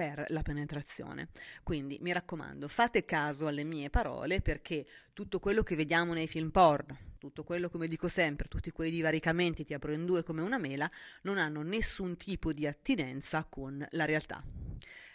per 0.00 0.24
la 0.28 0.40
penetrazione. 0.40 1.28
Quindi 1.62 1.98
mi 2.00 2.10
raccomando, 2.10 2.68
fate 2.68 3.04
caso 3.04 3.46
alle 3.46 3.64
mie 3.64 3.90
parole 3.90 4.40
perché 4.40 4.86
tutto 5.12 5.38
quello 5.38 5.62
che 5.62 5.76
vediamo 5.76 6.14
nei 6.14 6.26
film 6.26 6.48
porno, 6.48 6.96
tutto 7.18 7.44
quello, 7.44 7.68
come 7.68 7.86
dico 7.86 8.08
sempre, 8.08 8.48
tutti 8.48 8.70
quei 8.70 8.90
divaricamenti 8.90 9.62
ti 9.62 9.74
apro 9.74 9.92
in 9.92 10.06
due 10.06 10.22
come 10.22 10.40
una 10.40 10.56
mela, 10.56 10.90
non 11.24 11.36
hanno 11.36 11.60
nessun 11.60 12.16
tipo 12.16 12.54
di 12.54 12.66
attinenza 12.66 13.44
con 13.44 13.86
la 13.90 14.06
realtà. 14.06 14.42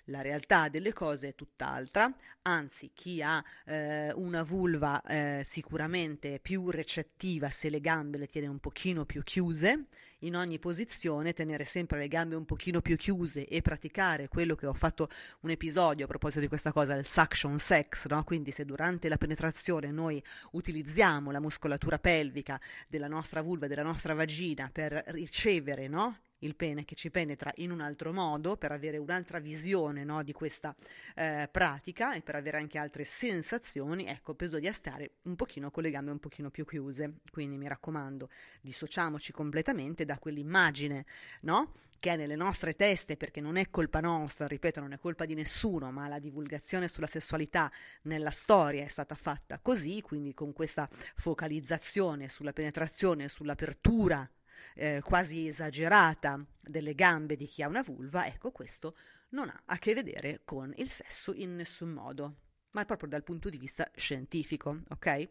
La 0.09 0.21
realtà 0.21 0.69
delle 0.69 0.93
cose 0.93 1.29
è 1.29 1.35
tutt'altra, 1.35 2.13
anzi 2.43 2.91
chi 2.93 3.23
ha 3.23 3.43
eh, 3.65 4.11
una 4.13 4.43
vulva 4.43 5.01
eh, 5.01 5.41
sicuramente 5.43 6.39
più 6.39 6.69
recettiva 6.69 7.49
se 7.49 7.69
le 7.69 7.79
gambe 7.79 8.19
le 8.19 8.27
tiene 8.27 8.45
un 8.47 8.59
pochino 8.59 9.05
più 9.05 9.23
chiuse, 9.23 9.87
in 10.19 10.35
ogni 10.35 10.59
posizione 10.59 11.33
tenere 11.33 11.65
sempre 11.65 11.97
le 11.97 12.07
gambe 12.07 12.35
un 12.35 12.45
pochino 12.45 12.81
più 12.81 12.97
chiuse 12.97 13.47
e 13.47 13.61
praticare 13.61 14.27
quello 14.27 14.55
che 14.55 14.67
ho 14.67 14.73
fatto 14.73 15.09
un 15.41 15.49
episodio 15.49 16.05
a 16.05 16.07
proposito 16.07 16.39
di 16.39 16.47
questa 16.47 16.71
cosa, 16.71 16.93
il 16.95 17.07
suction 17.07 17.57
sex, 17.57 18.05
no? 18.07 18.23
quindi 18.23 18.51
se 18.51 18.63
durante 18.63 19.09
la 19.09 19.17
penetrazione 19.17 19.91
noi 19.91 20.21
utilizziamo 20.51 21.31
la 21.31 21.39
muscolatura 21.39 21.97
pelvica 21.97 22.59
della 22.87 23.07
nostra 23.07 23.41
vulva, 23.41 23.67
della 23.67 23.83
nostra 23.83 24.13
vagina 24.13 24.69
per 24.71 25.03
ricevere 25.07 25.87
no? 25.87 26.19
Il 26.45 26.55
pene 26.55 26.85
che 26.85 26.95
ci 26.95 27.11
penetra 27.11 27.51
in 27.55 27.71
un 27.71 27.81
altro 27.81 28.13
modo 28.13 28.55
per 28.55 28.71
avere 28.71 28.97
un'altra 28.97 29.39
visione 29.39 30.03
no, 30.03 30.23
di 30.23 30.31
questa 30.31 30.75
eh, 31.15 31.49
pratica 31.51 32.13
e 32.13 32.21
per 32.21 32.35
avere 32.35 32.57
anche 32.57 32.77
altre 32.77 33.03
sensazioni, 33.03 34.05
ecco, 34.05 34.33
bisogna 34.33 34.71
stare 34.71 35.15
un 35.23 35.35
pochino 35.35 35.71
con 35.71 35.83
le 35.83 35.89
gambe 35.89 36.11
un 36.11 36.19
pochino 36.19 36.49
più 36.49 36.65
chiuse. 36.65 37.15
Quindi 37.31 37.57
mi 37.57 37.67
raccomando, 37.67 38.29
dissociamoci 38.61 39.31
completamente 39.31 40.05
da 40.05 40.17
quell'immagine, 40.17 41.05
no? 41.41 41.73
che 41.99 42.11
è 42.11 42.15
nelle 42.17 42.35
nostre 42.35 42.75
teste 42.75 43.17
perché 43.17 43.41
non 43.41 43.55
è 43.55 43.71
colpa 43.71 43.99
nostra, 43.99 44.45
ripeto, 44.45 44.79
non 44.79 44.93
è 44.93 44.99
colpa 44.99 45.25
di 45.25 45.33
nessuno, 45.33 45.91
ma 45.91 46.07
la 46.07 46.19
divulgazione 46.19 46.87
sulla 46.87 47.07
sessualità 47.07 47.71
nella 48.03 48.29
storia 48.29 48.83
è 48.83 48.87
stata 48.87 49.15
fatta 49.15 49.57
così, 49.59 50.01
quindi 50.01 50.35
con 50.35 50.53
questa 50.53 50.87
focalizzazione 51.15 52.29
sulla 52.29 52.53
penetrazione, 52.53 53.27
sull'apertura 53.27 54.29
eh, 54.73 55.01
quasi 55.03 55.47
esagerata 55.47 56.43
delle 56.59 56.95
gambe 56.95 57.35
di 57.35 57.45
chi 57.45 57.61
ha 57.61 57.67
una 57.67 57.83
vulva, 57.83 58.25
ecco 58.25 58.51
questo 58.51 58.95
non 59.29 59.49
ha 59.49 59.61
a 59.65 59.77
che 59.77 59.93
vedere 59.93 60.41
con 60.43 60.73
il 60.77 60.89
sesso 60.89 61.33
in 61.33 61.55
nessun 61.55 61.89
modo, 61.89 62.35
ma 62.71 62.81
è 62.81 62.85
proprio 62.85 63.09
dal 63.09 63.23
punto 63.23 63.49
di 63.49 63.57
vista 63.57 63.89
scientifico, 63.95 64.81
ok? 64.89 65.29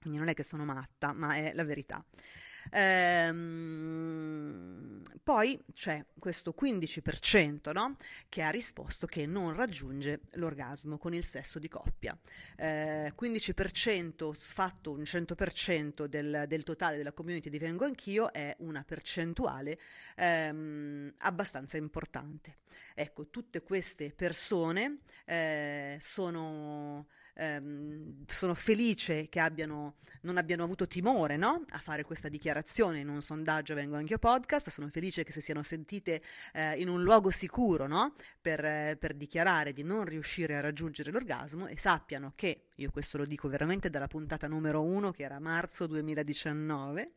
Quindi 0.00 0.18
non 0.18 0.28
è 0.28 0.34
che 0.34 0.42
sono 0.42 0.64
matta, 0.64 1.12
ma 1.12 1.34
è 1.34 1.52
la 1.52 1.64
verità. 1.64 2.04
Ehm, 2.70 4.56
poi 5.26 5.60
c'è 5.72 6.04
questo 6.20 6.54
15% 6.56 7.72
no? 7.72 7.96
che 8.28 8.42
ha 8.42 8.50
risposto 8.50 9.06
che 9.08 9.26
non 9.26 9.54
raggiunge 9.54 10.20
l'orgasmo 10.34 10.98
con 10.98 11.14
il 11.14 11.24
sesso 11.24 11.58
di 11.58 11.66
coppia. 11.66 12.16
Eh, 12.56 13.12
15% 13.18 14.32
fatto 14.34 14.92
un 14.92 15.02
100% 15.02 16.04
del, 16.04 16.44
del, 16.46 16.62
totale 16.62 16.96
della 16.96 17.10
community 17.10 17.50
di 17.50 17.58
Vengo 17.58 17.84
Anch'io 17.84 18.32
è 18.32 18.54
una 18.60 18.84
percentuale 18.84 19.80
ehm, 20.14 21.14
abbastanza 21.18 21.76
importante. 21.76 22.58
Ecco, 22.94 23.26
tutte 23.28 23.62
queste 23.62 24.12
persone 24.12 24.98
eh, 25.24 25.98
sono 26.00 27.08
ehm, 27.36 28.24
sono 28.26 28.54
felice 28.54 29.28
che 29.28 29.40
abbiano, 29.40 29.96
non 30.22 30.36
abbiano 30.36 30.64
avuto 30.64 30.86
timore 30.86 31.36
no? 31.36 31.64
a 31.70 31.78
fare 31.78 32.04
questa 32.04 32.28
dichiarazione 32.28 33.00
in 33.00 33.08
un 33.08 33.20
sondaggio 33.20 33.74
Vengo 33.74 33.96
Anch'io 33.96 34.18
Podcast, 34.18 34.70
sono 34.70 34.88
felice 34.88 35.24
che 35.24 35.32
si 35.32 35.40
siano 35.40 35.62
sentite 35.62 36.22
eh, 36.52 36.80
in 36.80 36.88
un 36.88 37.02
luogo 37.02 37.30
sicuro 37.30 37.86
no? 37.86 38.14
per, 38.40 38.64
eh, 38.64 38.96
per 38.98 39.14
dichiarare 39.14 39.72
di 39.72 39.82
non 39.82 40.04
riuscire 40.04 40.56
a 40.56 40.60
raggiungere 40.60 41.10
l'orgasmo 41.10 41.66
e 41.66 41.78
sappiano 41.78 42.32
che, 42.34 42.68
io 42.76 42.90
questo 42.90 43.18
lo 43.18 43.26
dico 43.26 43.48
veramente 43.48 43.90
dalla 43.90 44.08
puntata 44.08 44.48
numero 44.48 44.82
uno 44.82 45.10
che 45.10 45.22
era 45.22 45.38
marzo 45.38 45.86
2019, 45.86 47.12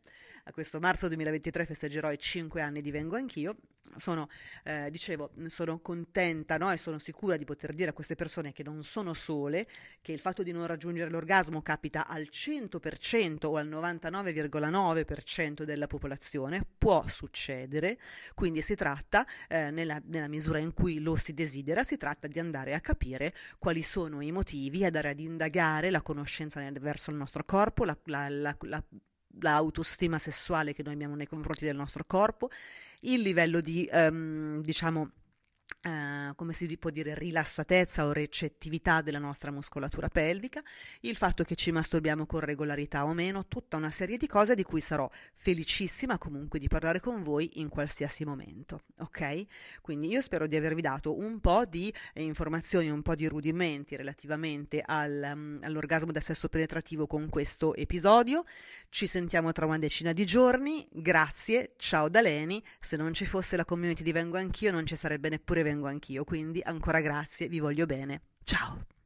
a 0.46 0.52
questo 0.52 0.80
marzo 0.80 1.08
2023 1.08 1.66
festeggerò 1.66 2.12
i 2.12 2.18
5 2.18 2.62
anni 2.62 2.82
di 2.82 2.90
Vengo 2.92 3.16
Anch'io. 3.16 3.56
Sono, 3.98 4.28
eh, 4.64 4.90
dicevo, 4.92 5.32
sono 5.48 5.80
contenta 5.80 6.58
no? 6.58 6.72
e 6.72 6.78
sono 6.78 7.00
sicura 7.00 7.38
di 7.38 7.46
poter 7.46 7.74
dire 7.74 7.90
a 7.90 7.94
queste 7.94 8.16
persone 8.16 8.52
che 8.52 8.64
non 8.64 8.84
sono 8.84 9.14
sole, 9.14 9.68
che 10.02 10.12
il 10.12 10.20
fatto 10.20 10.44
di 10.44 10.52
non 10.52 10.68
raggiungere 10.68 11.10
l'orgasmo 11.10 11.62
capita 11.62 12.08
al 12.08 12.30
100% 12.32 13.46
o 13.46 13.56
al 13.58 13.68
99,9% 13.68 15.64
della 15.64 15.88
popolazione, 15.88 16.66
può 16.78 17.06
succedere, 17.08 18.00
quindi 18.34 18.62
si 18.62 18.76
tratta, 18.76 19.26
eh, 19.48 19.72
nella, 19.72 20.02
nella 20.06 20.28
misura 20.28 20.60
in 20.60 20.74
cui 20.74 21.00
lo 21.00 21.16
si 21.16 21.34
desidera, 21.34 21.84
si 21.84 21.98
tratta 21.98 22.28
di 22.28 22.40
andare 22.40 22.74
a 22.74 22.80
capire 22.80 23.34
quali 23.58 23.82
sono 23.82 24.22
i 24.22 24.32
motivi, 24.32 24.86
andare 24.86 25.10
ad 25.10 25.20
indagare 25.20 25.90
la 25.90 26.02
conoscenza 26.02 26.62
verso 26.80 27.12
il 27.12 27.18
nostro 27.18 27.44
corpo, 27.44 27.84
la, 27.84 27.98
la, 28.06 28.30
la, 28.30 28.56
la 28.62 28.84
l'autostima 29.40 30.18
sessuale 30.18 30.74
che 30.74 30.84
noi 30.84 30.94
abbiamo 30.94 31.16
nei 31.16 31.28
confronti 31.28 31.66
del 31.66 31.76
nostro 31.76 32.04
corpo, 32.06 32.50
il 33.02 33.22
livello 33.22 33.62
di, 33.62 33.88
um, 33.92 34.62
diciamo, 34.62 35.12
Uh, 35.82 36.36
come 36.36 36.52
si 36.52 36.78
può 36.78 36.90
dire, 36.90 37.16
rilassatezza 37.16 38.06
o 38.06 38.12
recettività 38.12 39.02
della 39.02 39.18
nostra 39.18 39.50
muscolatura 39.50 40.10
pelvica, 40.10 40.62
il 41.02 41.16
fatto 41.16 41.46
che 41.46 41.56
ci 41.56 41.72
masturbiamo 41.72 42.26
con 42.26 42.42
regolarità 42.42 43.06
o 43.06 43.14
meno, 43.14 43.46
tutta 43.48 43.78
una 43.78 43.90
serie 43.90 44.18
di 44.18 44.28
cose 44.28 44.56
di 44.56 44.64
cui 44.64 44.82
sarò 44.82 45.10
felicissima 45.34 46.18
comunque 46.18 46.60
di 46.60 46.68
parlare 46.68 47.00
con 47.00 47.24
voi 47.24 47.62
in 47.62 47.70
qualsiasi 47.70 48.26
momento, 48.26 48.82
ok? 48.98 49.46
Quindi 49.80 50.10
io 50.10 50.22
spero 50.22 50.48
di 50.48 50.58
avervi 50.58 50.82
dato 50.82 51.18
un 51.18 51.40
po' 51.40 51.64
di 51.64 51.94
eh, 52.14 52.24
informazioni, 52.24 52.90
un 52.90 53.02
po' 53.02 53.16
di 53.16 53.28
rudimenti 53.28 53.96
relativamente 53.96 54.84
al, 54.86 55.32
um, 55.34 55.60
all'orgasmo 55.62 56.12
da 56.12 56.20
sesso 56.20 56.50
penetrativo 56.50 57.08
con 57.08 57.30
questo 57.30 57.74
episodio. 57.74 58.44
Ci 58.90 59.08
sentiamo 59.08 59.54
tra 59.54 59.66
una 59.66 59.78
decina 59.78 60.12
di 60.12 60.26
giorni, 60.26 60.86
grazie, 60.92 61.76
ciao 61.78 62.10
da 62.10 62.20
Leni, 62.20 62.62
se 62.82 62.98
non 62.98 63.14
ci 63.14 63.26
fosse 63.26 63.56
la 63.56 63.64
community 63.64 64.04
di 64.04 64.12
Vengo 64.12 64.36
Anch'io 64.36 64.74
non 64.74 64.86
ci 64.86 64.98
sarebbe 64.98 65.30
neppure 65.30 65.68
vengo 65.70 65.88
anch'io, 65.88 66.24
quindi 66.24 66.62
ancora 66.62 67.00
grazie, 67.00 67.48
vi 67.48 67.60
voglio 67.60 67.86
bene. 67.86 68.22
Ciao! 68.44 68.99